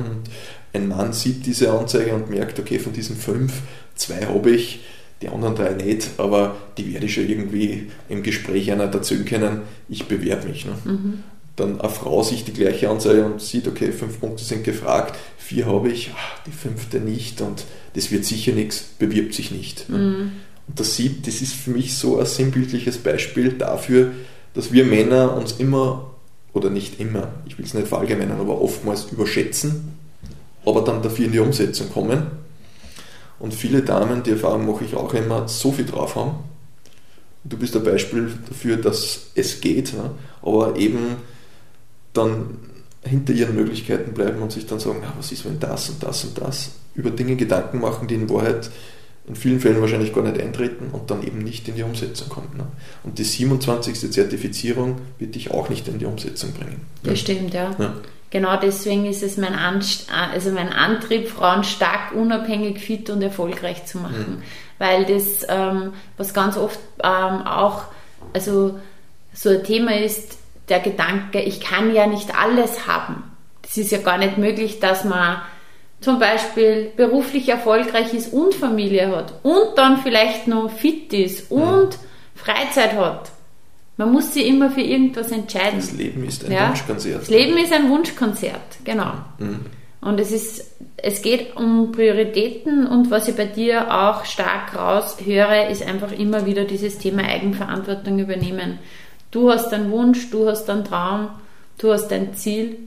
Ein 0.72 0.88
Mann 0.88 1.12
sieht 1.12 1.46
diese 1.46 1.72
Anzeige 1.72 2.14
und 2.14 2.30
merkt, 2.30 2.58
okay, 2.60 2.78
von 2.78 2.92
diesen 2.92 3.16
fünf, 3.16 3.54
zwei 3.94 4.26
habe 4.26 4.50
ich, 4.50 4.80
die 5.22 5.28
anderen 5.28 5.54
drei 5.54 5.70
nicht, 5.70 6.10
aber 6.16 6.56
die 6.78 6.92
werde 6.92 7.06
ich 7.06 7.14
schon 7.14 7.28
irgendwie 7.28 7.90
im 8.08 8.22
Gespräch 8.22 8.72
einer 8.72 8.86
dazu 8.86 9.16
können, 9.24 9.62
ich 9.88 10.06
bewerbe 10.06 10.48
mich. 10.48 10.64
Ne? 10.64 10.72
Mhm. 10.84 11.22
Dann 11.56 11.80
eine 11.80 11.90
Frau 11.90 12.22
sich 12.22 12.44
die 12.44 12.52
gleiche 12.52 12.88
Anzeige 12.88 13.26
und 13.26 13.40
sieht, 13.40 13.68
okay, 13.68 13.92
fünf 13.92 14.18
Punkte 14.20 14.44
sind 14.44 14.64
gefragt, 14.64 15.18
vier 15.36 15.66
habe 15.66 15.90
ich, 15.90 16.10
ach, 16.16 16.42
die 16.44 16.52
fünfte 16.52 17.00
nicht 17.00 17.42
und 17.42 17.64
das 17.94 18.10
wird 18.10 18.24
sicher 18.24 18.52
nichts, 18.52 18.84
bewirbt 18.98 19.34
sich 19.34 19.50
nicht. 19.50 19.90
Ne? 19.90 19.98
Mhm. 19.98 20.32
Und 20.68 20.80
das 20.80 20.96
sieht, 20.96 21.26
das 21.26 21.42
ist 21.42 21.52
für 21.52 21.70
mich 21.70 21.96
so 21.96 22.18
ein 22.18 22.26
sinnbildliches 22.26 22.98
Beispiel 22.98 23.52
dafür, 23.52 24.12
dass 24.54 24.72
wir 24.72 24.84
Männer 24.84 25.36
uns 25.36 25.52
immer, 25.52 26.14
oder 26.54 26.70
nicht 26.70 26.98
immer, 26.98 27.28
ich 27.46 27.58
will 27.58 27.66
es 27.66 27.74
nicht 27.74 27.88
verallgemeinern, 27.88 28.40
aber 28.40 28.60
oftmals 28.60 29.06
überschätzen, 29.12 29.98
aber 30.64 30.80
dann 30.82 31.02
dafür 31.02 31.26
in 31.26 31.32
die 31.32 31.38
Umsetzung 31.40 31.90
kommen 31.92 32.39
und 33.40 33.54
viele 33.54 33.82
Damen, 33.82 34.22
die 34.22 34.30
Erfahrung 34.30 34.66
mache 34.66 34.84
ich 34.84 34.94
auch 34.94 35.12
immer, 35.14 35.48
so 35.48 35.72
viel 35.72 35.86
drauf 35.86 36.14
haben. 36.14 36.34
Du 37.42 37.56
bist 37.56 37.74
ein 37.74 37.82
Beispiel 37.82 38.30
dafür, 38.48 38.76
dass 38.76 39.30
es 39.34 39.60
geht, 39.62 39.94
ne? 39.94 40.10
aber 40.42 40.76
eben 40.76 41.16
dann 42.12 42.58
hinter 43.02 43.32
ihren 43.32 43.56
Möglichkeiten 43.56 44.12
bleiben 44.12 44.42
und 44.42 44.52
sich 44.52 44.66
dann 44.66 44.78
sagen, 44.78 44.98
na, 45.00 45.14
was 45.16 45.32
ist, 45.32 45.46
wenn 45.46 45.58
das 45.58 45.88
und 45.88 46.02
das 46.02 46.22
und 46.24 46.38
das, 46.38 46.72
über 46.94 47.10
Dinge 47.10 47.34
Gedanken 47.36 47.80
machen, 47.80 48.06
die 48.08 48.14
in 48.14 48.28
Wahrheit 48.28 48.70
in 49.26 49.36
vielen 49.36 49.60
Fällen 49.60 49.80
wahrscheinlich 49.80 50.12
gar 50.12 50.22
nicht 50.22 50.38
eintreten 50.38 50.88
und 50.92 51.10
dann 51.10 51.26
eben 51.26 51.38
nicht 51.38 51.66
in 51.66 51.76
die 51.76 51.82
Umsetzung 51.82 52.28
kommen. 52.28 52.50
Ne? 52.58 52.66
Und 53.04 53.18
die 53.18 53.24
27. 53.24 54.12
Zertifizierung 54.12 54.96
wird 55.18 55.34
dich 55.34 55.50
auch 55.50 55.70
nicht 55.70 55.88
in 55.88 55.98
die 55.98 56.04
Umsetzung 56.04 56.52
bringen. 56.52 56.82
Das 57.04 57.20
stimmt, 57.20 57.54
ja. 57.54 57.74
ja 57.78 57.94
genau 58.30 58.56
deswegen 58.56 59.06
ist 59.06 59.22
es 59.22 59.36
mein, 59.36 59.54
Anst 59.54 60.10
also 60.12 60.50
mein 60.50 60.72
Antrieb, 60.72 61.28
Frauen 61.28 61.64
stark, 61.64 62.12
unabhängig, 62.12 62.78
fit 62.78 63.10
und 63.10 63.22
erfolgreich 63.22 63.84
zu 63.86 63.98
machen. 63.98 64.38
Mhm. 64.38 64.42
Weil 64.78 65.04
das, 65.04 65.46
ähm, 65.48 65.92
was 66.16 66.32
ganz 66.32 66.56
oft 66.56 66.78
ähm, 67.02 67.46
auch 67.46 67.84
also 68.32 68.78
so 69.32 69.50
ein 69.50 69.64
Thema 69.64 69.96
ist, 69.96 70.38
der 70.68 70.80
Gedanke, 70.80 71.40
ich 71.40 71.60
kann 71.60 71.94
ja 71.94 72.06
nicht 72.06 72.36
alles 72.36 72.86
haben. 72.86 73.24
Das 73.62 73.76
ist 73.76 73.90
ja 73.90 73.98
gar 73.98 74.18
nicht 74.18 74.38
möglich, 74.38 74.80
dass 74.80 75.04
man 75.04 75.42
zum 76.00 76.18
Beispiel 76.18 76.92
beruflich 76.96 77.48
erfolgreich 77.48 78.14
ist 78.14 78.32
und 78.32 78.54
Familie 78.54 79.14
hat 79.14 79.34
und 79.42 79.76
dann 79.76 79.98
vielleicht 79.98 80.48
noch 80.48 80.70
fit 80.70 81.12
ist 81.12 81.50
und 81.50 81.90
mhm. 81.90 81.94
Freizeit 82.34 82.94
hat. 82.94 83.32
Man 84.00 84.12
muss 84.12 84.32
sich 84.32 84.46
immer 84.46 84.70
für 84.70 84.80
irgendwas 84.80 85.30
entscheiden. 85.30 85.78
Das 85.78 85.92
Leben 85.92 86.24
ist 86.24 86.46
ein 86.46 86.52
ja? 86.52 86.70
Wunschkonzert. 86.70 87.20
Das 87.20 87.28
Leben 87.28 87.58
ist 87.58 87.70
ein 87.70 87.90
Wunschkonzert, 87.90 88.78
genau. 88.82 89.12
Mhm. 89.38 89.66
Und 90.00 90.18
es 90.18 90.32
ist, 90.32 90.64
es 90.96 91.20
geht 91.20 91.54
um 91.54 91.92
Prioritäten 91.92 92.86
und 92.86 93.10
was 93.10 93.28
ich 93.28 93.36
bei 93.36 93.44
dir 93.44 93.94
auch 93.94 94.24
stark 94.24 94.74
raushöre, 94.74 95.70
ist 95.70 95.86
einfach 95.86 96.12
immer 96.12 96.46
wieder 96.46 96.64
dieses 96.64 96.96
Thema 96.96 97.24
Eigenverantwortung 97.24 98.18
übernehmen. 98.18 98.78
Du 99.32 99.50
hast 99.50 99.70
einen 99.74 99.90
Wunsch, 99.90 100.30
du 100.30 100.48
hast 100.48 100.70
einen 100.70 100.86
Traum, 100.86 101.28
du 101.76 101.92
hast 101.92 102.10
ein 102.10 102.32
Ziel 102.32 102.78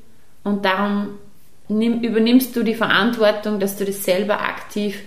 und 0.44 0.66
darum 0.66 1.10
nimm, 1.68 2.02
übernimmst 2.02 2.56
du 2.56 2.64
die 2.64 2.74
Verantwortung, 2.74 3.60
dass 3.60 3.78
du 3.78 3.86
das 3.86 4.04
selber 4.04 4.42
aktiv 4.42 4.98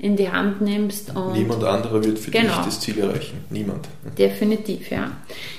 in 0.00 0.16
die 0.16 0.30
Hand 0.30 0.60
nimmst. 0.60 1.14
Und 1.14 1.34
Niemand 1.34 1.62
anderer 1.64 2.02
wird 2.02 2.18
für 2.18 2.30
genau. 2.30 2.56
dich 2.56 2.64
das 2.64 2.80
Ziel 2.80 2.98
erreichen. 2.98 3.44
Niemand. 3.50 3.86
Definitiv, 4.16 4.90
ja. 4.90 5.10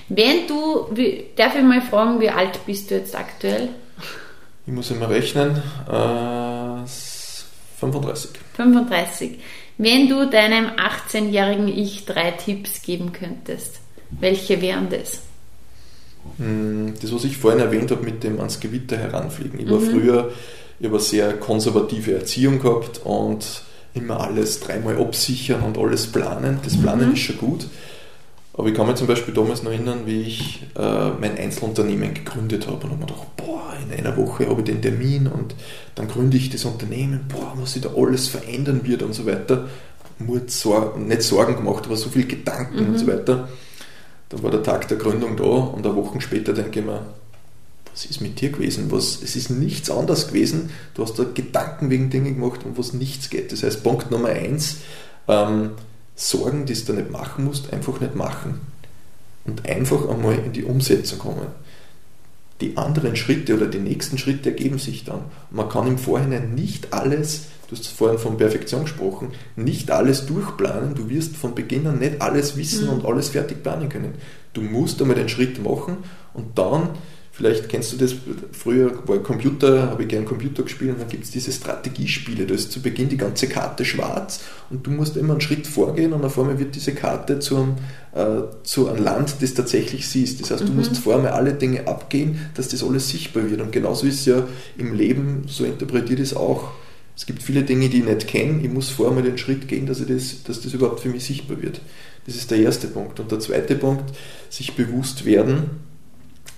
Wenn 0.09 0.47
du, 0.47 0.87
wie, 0.91 1.25
darf 1.35 1.55
ich 1.55 1.63
mal 1.63 1.81
fragen, 1.81 2.19
wie 2.19 2.29
alt 2.29 2.65
bist 2.65 2.89
du 2.89 2.95
jetzt 2.95 3.15
aktuell? 3.15 3.69
Ich 4.65 4.73
muss 4.73 4.91
immer 4.91 5.09
rechnen. 5.09 5.61
Äh, 5.87 6.87
35. 7.79 8.31
35. 8.55 9.39
Wenn 9.77 10.07
du 10.07 10.29
deinem 10.29 10.67
18-jährigen 10.71 11.67
Ich 11.67 12.05
drei 12.05 12.31
Tipps 12.31 12.81
geben 12.81 13.13
könntest, 13.13 13.79
welche 14.11 14.61
wären 14.61 14.89
das? 14.89 15.21
Hm, 16.37 16.93
das, 17.01 17.13
was 17.13 17.23
ich 17.23 17.37
vorhin 17.37 17.59
erwähnt 17.59 17.89
habe 17.91 18.03
mit 18.03 18.23
dem 18.23 18.39
ans 18.39 18.59
Gewitter 18.59 18.97
heranfliegen. 18.97 19.59
Ich 19.59 19.69
war 19.69 19.79
mhm. 19.79 19.89
früher, 19.89 20.31
ich 20.79 20.85
habe 20.85 20.97
eine 20.97 21.03
sehr 21.03 21.33
konservative 21.33 22.13
Erziehung 22.13 22.59
gehabt 22.59 23.01
und 23.03 23.63
immer 23.93 24.21
alles 24.21 24.59
dreimal 24.59 24.97
absichern 24.97 25.61
und 25.61 25.77
alles 25.77 26.07
planen. 26.07 26.59
Das 26.63 26.77
Planen 26.77 27.09
mhm. 27.09 27.13
ist 27.13 27.19
schon 27.19 27.37
gut. 27.37 27.67
Aber 28.53 28.67
ich 28.67 28.75
kann 28.75 28.87
mich 28.87 28.97
zum 28.97 29.07
Beispiel 29.07 29.33
damals 29.33 29.63
noch 29.63 29.71
erinnern, 29.71 30.01
wie 30.05 30.21
ich 30.21 30.63
äh, 30.77 31.09
mein 31.19 31.37
Einzelunternehmen 31.37 32.13
gegründet 32.13 32.67
habe 32.67 32.83
und 32.83 32.91
habe 32.91 32.95
mir 32.95 33.05
gedacht, 33.05 33.35
boah, 33.37 33.73
in 33.81 33.97
einer 33.97 34.15
Woche 34.17 34.47
habe 34.47 34.59
ich 34.61 34.65
den 34.65 34.81
Termin 34.81 35.27
und 35.27 35.55
dann 35.95 36.07
gründe 36.07 36.35
ich 36.37 36.49
das 36.49 36.65
Unternehmen, 36.65 37.21
boah, 37.29 37.53
was 37.55 37.73
sich 37.73 37.81
da 37.81 37.89
alles 37.95 38.27
verändern 38.27 38.81
wird 38.83 39.03
und 39.03 39.13
so 39.13 39.25
weiter. 39.25 39.69
Mut, 40.19 40.51
Sor 40.51 40.97
nicht 40.97 41.23
Sorgen 41.23 41.55
gemacht, 41.55 41.85
aber 41.85 41.95
so 41.95 42.09
viel 42.09 42.27
Gedanken 42.27 42.83
mhm. 42.83 42.89
und 42.89 42.97
so 42.99 43.07
weiter. 43.07 43.47
Dann 44.29 44.43
war 44.43 44.51
der 44.51 44.63
Tag 44.63 44.87
der 44.87 44.97
Gründung 44.97 45.37
da 45.37 45.43
und 45.43 45.85
eine 45.85 45.95
Woche 45.95 46.19
später 46.21 46.53
denke 46.53 46.81
ich 46.81 46.85
mir, 46.85 47.05
was 47.93 48.05
ist 48.05 48.21
mit 48.21 48.39
dir 48.39 48.51
gewesen? 48.51 48.91
Was, 48.91 49.21
es 49.21 49.35
ist 49.35 49.49
nichts 49.49 49.89
anders 49.89 50.27
gewesen. 50.27 50.69
Du 50.93 51.03
hast 51.03 51.19
da 51.19 51.23
Gedanken 51.23 51.89
wegen 51.89 52.09
Dingen 52.09 52.35
gemacht, 52.35 52.61
um 52.65 52.77
was 52.77 52.93
nichts 52.93 53.29
geht. 53.29 53.51
Das 53.51 53.63
heißt, 53.63 53.83
Punkt 53.83 54.11
Nummer 54.11 54.29
eins, 54.29 54.77
ähm, 55.27 55.71
Sorgen, 56.15 56.65
die 56.65 56.73
du 56.73 56.93
nicht 56.93 57.11
machen 57.11 57.45
musst, 57.45 57.73
einfach 57.73 57.99
nicht 57.99 58.15
machen. 58.15 58.61
Und 59.43 59.67
einfach 59.67 60.07
einmal 60.07 60.35
in 60.35 60.53
die 60.53 60.63
Umsetzung 60.63 61.19
kommen. 61.19 61.47
Die 62.61 62.77
anderen 62.77 63.15
Schritte 63.15 63.55
oder 63.55 63.65
die 63.65 63.79
nächsten 63.79 64.19
Schritte 64.19 64.51
ergeben 64.51 64.77
sich 64.77 65.03
dann. 65.03 65.21
Man 65.49 65.67
kann 65.67 65.87
im 65.87 65.97
Vorhinein 65.97 66.53
nicht 66.53 66.93
alles, 66.93 67.47
du 67.67 67.75
hast 67.75 67.87
vorhin 67.87 68.19
von 68.19 68.37
Perfektion 68.37 68.83
gesprochen, 68.83 69.29
nicht 69.55 69.89
alles 69.89 70.27
durchplanen. 70.27 70.93
Du 70.93 71.09
wirst 71.09 71.35
von 71.35 71.55
Beginn 71.55 71.87
an 71.87 71.97
nicht 71.97 72.21
alles 72.21 72.55
wissen 72.55 72.85
mhm. 72.85 72.93
und 72.93 73.05
alles 73.05 73.29
fertig 73.29 73.63
planen 73.63 73.89
können. 73.89 74.13
Du 74.53 74.61
musst 74.61 75.01
einmal 75.01 75.17
den 75.17 75.29
Schritt 75.29 75.61
machen 75.63 75.97
und 76.35 76.57
dann 76.59 76.89
Vielleicht 77.33 77.69
kennst 77.69 77.93
du 77.93 77.97
das, 77.97 78.13
früher 78.51 79.07
war 79.07 79.19
Computer, 79.19 79.89
habe 79.89 80.03
ich 80.03 80.09
gern 80.09 80.25
Computer 80.25 80.63
gespielt 80.63 80.91
und 80.91 80.99
dann 80.99 81.07
gibt 81.07 81.23
es 81.23 81.31
diese 81.31 81.53
Strategiespiele. 81.53 82.45
Da 82.45 82.53
ist 82.53 82.73
zu 82.73 82.81
Beginn 82.81 83.07
die 83.07 83.15
ganze 83.15 83.47
Karte 83.47 83.85
schwarz 83.85 84.41
und 84.69 84.85
du 84.85 84.91
musst 84.91 85.15
immer 85.15 85.33
einen 85.33 85.41
Schritt 85.41 85.65
vorgehen 85.65 86.11
und 86.11 86.25
auf 86.25 86.37
einmal 86.37 86.59
wird 86.59 86.75
diese 86.75 86.93
Karte 86.93 87.39
zu 87.39 87.55
einem, 87.55 87.75
äh, 88.13 88.43
zu 88.63 88.89
einem 88.89 89.01
Land, 89.01 89.37
das 89.39 89.53
tatsächlich 89.53 90.09
siehst. 90.09 90.41
Das 90.41 90.51
heißt, 90.51 90.63
du 90.63 90.71
mhm. 90.71 90.79
musst 90.79 90.97
vorher 90.97 91.21
mal 91.21 91.31
alle 91.31 91.53
Dinge 91.53 91.87
abgehen, 91.87 92.37
dass 92.55 92.67
das 92.67 92.83
alles 92.83 93.07
sichtbar 93.07 93.49
wird. 93.49 93.61
Und 93.61 93.71
genauso 93.71 94.07
ist 94.07 94.19
es 94.19 94.25
ja 94.25 94.45
im 94.77 94.93
Leben, 94.93 95.43
so 95.47 95.63
interpretiert 95.63 96.19
es 96.19 96.35
auch. 96.35 96.71
Es 97.15 97.25
gibt 97.25 97.43
viele 97.43 97.63
Dinge, 97.63 97.87
die 97.87 97.99
ich 97.99 98.05
nicht 98.05 98.27
kenne. 98.27 98.59
Ich 98.61 98.69
muss 98.69 98.89
vorher 98.89 99.15
mal 99.15 99.23
den 99.23 99.37
Schritt 99.37 99.69
gehen, 99.69 99.85
dass, 99.85 100.01
ich 100.01 100.07
das, 100.07 100.43
dass 100.43 100.61
das 100.61 100.73
überhaupt 100.73 100.99
für 100.99 101.09
mich 101.09 101.23
sichtbar 101.23 101.61
wird. 101.61 101.79
Das 102.25 102.35
ist 102.35 102.51
der 102.51 102.59
erste 102.59 102.87
Punkt. 102.87 103.21
Und 103.21 103.31
der 103.31 103.39
zweite 103.39 103.75
Punkt, 103.75 104.03
sich 104.49 104.75
bewusst 104.75 105.23
werden, 105.23 105.90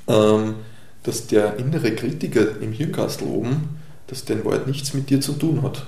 ähm, 0.08 0.56
dass 1.04 1.28
der 1.28 1.58
innere 1.58 1.92
Kritiker 1.92 2.62
im 2.62 2.72
Hirnkastel 2.72 3.28
oben, 3.28 3.80
dass 4.08 4.26
der 4.26 4.38
in 4.38 4.46
Wahrheit 4.46 4.68
nichts 4.68 4.94
mit 4.94 5.10
dir 5.10 5.22
zu 5.22 5.34
tun 5.34 5.62
hat. 5.62 5.86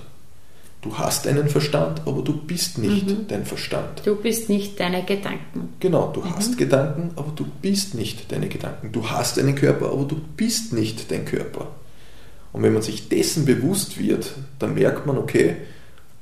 Du 0.82 0.96
hast 1.00 1.26
einen 1.26 1.50
Verstand, 1.50 2.02
aber 2.06 2.22
du 2.22 2.34
bist 2.34 2.78
nicht 2.78 3.08
mhm. 3.08 3.28
dein 3.28 3.44
Verstand. 3.44 4.04
Du 4.06 4.16
bist 4.16 4.50
nicht 4.50 4.80
deine 4.80 5.04
Gedanken. 5.04 5.70
Genau, 5.80 6.12
du 6.14 6.22
mhm. 6.22 6.36
hast 6.36 6.60
Gedanken, 6.60 7.10
aber 7.16 7.32
du 7.36 7.48
bist 7.62 7.96
nicht 7.96 8.32
deine 8.32 8.50
Gedanken. 8.50 8.92
Du 8.92 9.10
hast 9.10 9.40
einen 9.40 9.56
Körper, 9.56 9.92
aber 9.92 10.04
du 10.04 10.18
bist 10.38 10.74
nicht 10.74 11.10
dein 11.10 11.26
Körper. 11.26 11.72
Und 12.54 12.62
wenn 12.62 12.74
man 12.74 12.84
sich 12.84 13.10
dessen 13.10 13.46
bewusst 13.46 14.00
wird, 14.00 14.32
dann 14.60 14.76
merkt 14.76 15.08
man, 15.08 15.18
okay, 15.18 15.56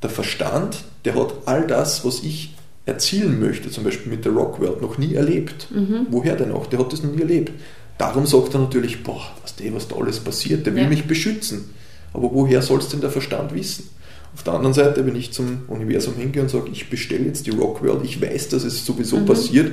der 0.01 0.10
Verstand, 0.10 0.86
der 1.03 1.15
hat 1.15 1.34
all 1.45 1.67
das, 1.67 2.06
was 2.06 2.23
ich 2.23 2.56
erzielen 2.86 3.39
möchte, 3.39 3.69
zum 3.69 3.84
Beispiel 3.84 4.12
mit 4.12 4.23
der 4.25 4.32
Rockworld, 4.32 4.82
noch 4.82 4.97
nie 4.97 5.13
erlebt. 5.13 5.67
Mhm. 5.71 6.08
Woher 6.10 6.36
denn 6.36 6.51
auch? 6.51 6.67
Der 6.67 6.79
hat 6.79 6.91
das 6.91 7.03
noch 7.03 7.12
nie 7.12 7.21
erlebt. 7.21 7.51
Darum 7.97 8.25
sagt 8.25 8.53
er 8.53 8.62
natürlich, 8.62 9.03
boah, 9.03 9.21
was, 9.41 9.56
der, 9.56 9.73
was 9.73 9.88
da 9.88 9.95
alles 9.95 10.19
passiert, 10.19 10.65
der 10.65 10.75
will 10.75 10.84
ja. 10.84 10.89
mich 10.89 11.06
beschützen. 11.06 11.69
Aber 12.13 12.32
woher 12.32 12.62
soll 12.62 12.79
es 12.79 12.89
denn 12.89 13.01
der 13.01 13.10
Verstand 13.10 13.53
wissen? 13.53 13.89
Auf 14.36 14.43
der 14.43 14.53
anderen 14.53 14.73
Seite, 14.73 15.06
wenn 15.06 15.15
ich 15.15 15.32
zum 15.32 15.63
Universum 15.67 16.15
hingehe 16.15 16.41
und 16.41 16.49
sage, 16.49 16.69
ich 16.71 16.89
bestelle 16.89 17.25
jetzt 17.25 17.45
die 17.45 17.51
Rockworld, 17.51 18.03
ich 18.03 18.19
weiß, 18.19 18.49
dass 18.49 18.63
es 18.63 18.86
sowieso 18.86 19.17
mhm. 19.17 19.25
passiert, 19.25 19.71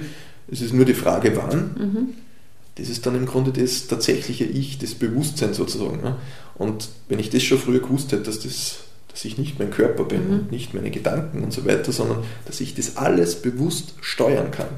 es 0.50 0.60
ist 0.60 0.74
nur 0.74 0.84
die 0.84 0.94
Frage, 0.94 1.36
wann. 1.36 1.58
Mhm. 1.78 2.08
Das 2.76 2.88
ist 2.88 3.04
dann 3.06 3.14
im 3.14 3.26
Grunde 3.26 3.52
das 3.52 3.86
tatsächliche 3.86 4.44
Ich, 4.44 4.78
das 4.78 4.94
Bewusstsein 4.94 5.54
sozusagen. 5.54 6.02
Ne? 6.02 6.16
Und 6.56 6.88
wenn 7.08 7.18
ich 7.18 7.30
das 7.30 7.42
schon 7.42 7.58
früher 7.58 7.80
gewusst 7.80 8.12
hätte, 8.12 8.22
dass, 8.24 8.40
das, 8.40 8.80
dass 9.08 9.24
ich 9.24 9.38
nicht 9.38 9.58
mein 9.58 9.70
Körper 9.70 10.04
bin 10.04 10.28
mhm. 10.28 10.32
und 10.34 10.52
nicht 10.52 10.74
meine 10.74 10.90
Gedanken 10.90 11.42
und 11.42 11.52
so 11.52 11.64
weiter, 11.64 11.92
sondern 11.92 12.18
dass 12.46 12.60
ich 12.60 12.74
das 12.74 12.96
alles 12.96 13.40
bewusst 13.40 13.94
steuern 14.00 14.50
kann, 14.50 14.68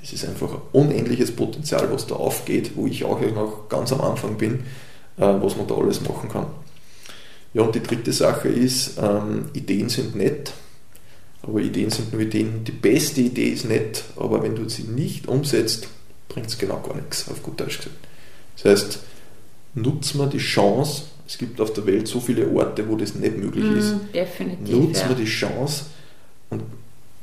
das 0.00 0.12
ist 0.12 0.26
einfach 0.26 0.52
ein 0.52 0.60
unendliches 0.72 1.32
Potenzial, 1.32 1.88
was 1.92 2.06
da 2.06 2.14
aufgeht, 2.14 2.72
wo 2.74 2.86
ich 2.86 3.04
auch 3.04 3.20
noch 3.20 3.68
ganz 3.68 3.92
am 3.92 4.00
Anfang 4.00 4.36
bin, 4.36 4.60
äh, 5.16 5.22
was 5.40 5.56
man 5.56 5.66
da 5.66 5.74
alles 5.74 6.00
machen 6.00 6.28
kann. 6.30 6.46
Ja, 7.52 7.62
und 7.62 7.74
die 7.74 7.82
dritte 7.82 8.12
Sache 8.12 8.48
ist, 8.48 8.98
ähm, 8.98 9.48
Ideen 9.52 9.88
sind 9.88 10.14
nett, 10.14 10.52
aber 11.42 11.60
Ideen 11.60 11.90
sind 11.90 12.12
nur 12.12 12.22
Ideen. 12.22 12.64
Die 12.64 12.72
beste 12.72 13.20
Idee 13.20 13.48
ist 13.48 13.64
nett, 13.64 14.04
aber 14.16 14.42
wenn 14.42 14.54
du 14.54 14.68
sie 14.68 14.84
nicht 14.84 15.26
umsetzt, 15.26 15.88
bringt 16.28 16.46
es 16.46 16.58
genau 16.58 16.80
gar 16.80 16.94
nichts, 16.94 17.28
auf 17.28 17.42
gut 17.42 17.60
Deutsch 17.60 17.78
gesagt. 17.78 17.96
Das 18.56 18.72
heißt, 18.72 19.00
nutzt 19.74 20.14
man 20.14 20.30
die 20.30 20.38
Chance, 20.38 21.04
es 21.26 21.38
gibt 21.38 21.60
auf 21.60 21.72
der 21.72 21.86
Welt 21.86 22.08
so 22.08 22.20
viele 22.20 22.48
Orte, 22.50 22.88
wo 22.88 22.96
das 22.96 23.14
nicht 23.14 23.36
möglich 23.36 23.64
mm, 23.64 23.78
ist. 23.78 23.94
Definitiv. 24.14 24.76
Nutzt 24.76 25.02
ja. 25.02 25.08
man 25.08 25.16
die 25.16 25.24
Chance 25.24 25.84
und 26.50 26.62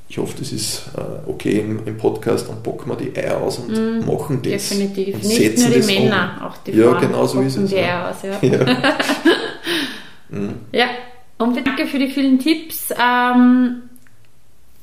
ich 0.10 0.17
hoffe, 0.17 0.36
das 0.39 0.52
ist 0.52 0.89
äh, 0.96 1.30
okay 1.30 1.60
im, 1.60 1.86
im, 1.86 1.98
Podcast 1.98 2.48
und 2.50 2.63
bocken 2.63 2.89
wir 2.89 2.96
die 2.96 3.17
Eier 3.17 3.41
aus 3.41 3.60
und 3.60 3.72
mm, 3.72 4.06
machen 4.06 4.41
das. 4.41 4.70
Definitiv. 4.70 5.15
Und 5.15 5.26
Nicht 5.26 5.58
nur 5.58 5.70
die 5.70 5.86
Männer, 5.86 6.38
um. 6.39 6.48
auch 6.48 6.58
die 6.58 6.72
ja, 6.72 6.91
Frauen 6.91 7.02
genau 7.02 7.26
so 7.26 7.41
ist 7.41 7.58
es, 7.58 7.70
die 7.70 7.78
Eier 7.78 8.10
aus. 8.10 8.15
Ja. 8.24 8.38
ja. 8.41 8.65
mm. 10.30 10.56
ja. 10.72 10.86
und 11.39 11.58
danke 11.58 11.88
für 11.88 12.00
die 12.00 12.08
vielen 12.08 12.39
Tipps. 12.39 12.89
Ähm, 12.91 13.84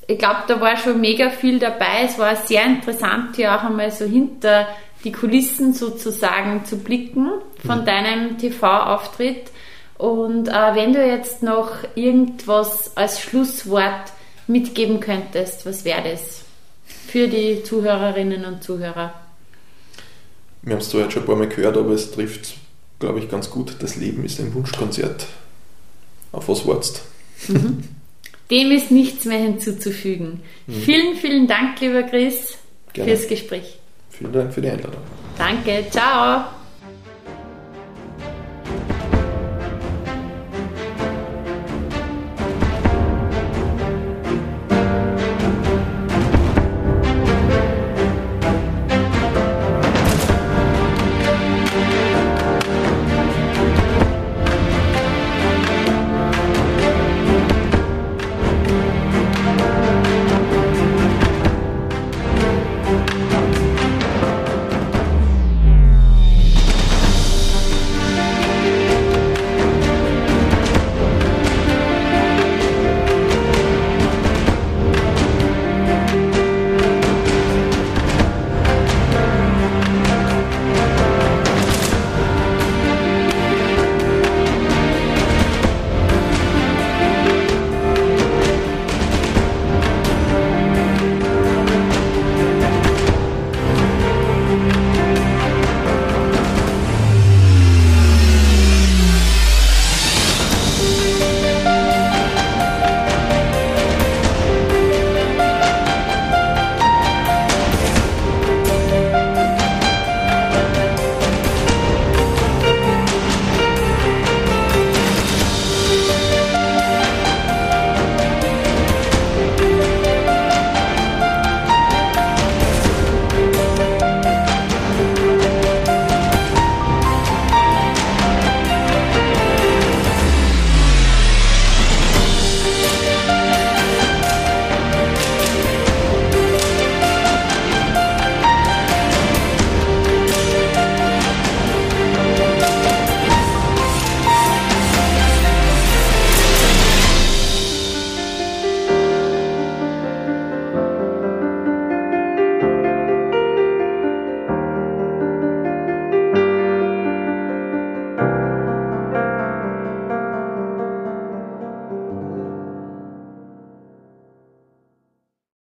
ich 0.07 0.19
glaube, 0.19 0.41
da 0.47 0.61
war 0.61 0.77
schon 0.77 1.01
mega 1.01 1.31
viel 1.31 1.59
dabei. 1.59 2.05
Es 2.05 2.19
war 2.19 2.37
sehr 2.37 2.67
interessant, 2.67 3.37
hier 3.37 3.55
auch 3.55 3.65
einmal 3.65 3.91
so 3.91 4.05
hinter 4.05 4.69
die 5.05 5.13
Kulissen 5.13 5.73
sozusagen 5.73 6.65
zu 6.67 6.79
blicken 6.79 7.31
von 7.65 7.81
mhm. 7.81 7.85
deinem 7.87 8.39
TV-Auftritt. 8.39 9.51
Und 9.97 10.49
äh, 10.49 10.75
wenn 10.75 10.93
du 10.93 11.07
jetzt 11.07 11.43
noch 11.43 11.71
irgendwas 11.95 12.95
als 12.97 13.21
Schlusswort 13.21 14.13
mitgeben 14.47 15.01
könntest, 15.01 15.67
was 15.67 15.85
wäre 15.85 16.11
das 16.11 16.43
für 17.09 17.29
die 17.29 17.63
Zuhörerinnen 17.63 18.45
und 18.45 18.63
Zuhörer? 18.63 19.15
Wir 20.63 20.75
haben 20.75 20.81
es 20.81 20.89
zwar 20.89 21.03
jetzt 21.03 21.13
schon 21.13 21.23
ein 21.23 21.27
paar 21.27 21.37
Mal 21.37 21.49
gehört, 21.49 21.77
aber 21.77 21.91
es 21.91 22.11
trifft, 22.11 22.55
glaube 22.99 23.19
ich, 23.19 23.31
ganz 23.31 23.51
gut. 23.51 23.77
Das 23.81 23.97
Leben 23.97 24.25
ist 24.25 24.41
ein 24.41 24.55
Wunschkonzert. 24.55 25.27
Auf 26.33 26.49
was 26.49 26.67
wartest 26.67 27.03
mhm. 27.49 27.85
Dem 28.51 28.71
ist 28.73 28.91
nichts 28.91 29.25
mehr 29.25 29.39
hinzuzufügen. 29.39 30.41
Mhm. 30.67 30.73
Vielen, 30.75 31.17
vielen 31.17 31.47
Dank, 31.47 31.81
lieber 31.81 32.03
Chris, 32.03 32.59
Gerne. 32.93 33.11
fürs 33.17 33.29
Gespräch. 33.29 33.79
Vielen 34.11 34.33
Dank 34.33 34.53
für 34.53 34.61
die 34.61 34.69
Einladung. 34.69 35.01
Danke, 35.39 35.87
ciao. 35.91 36.45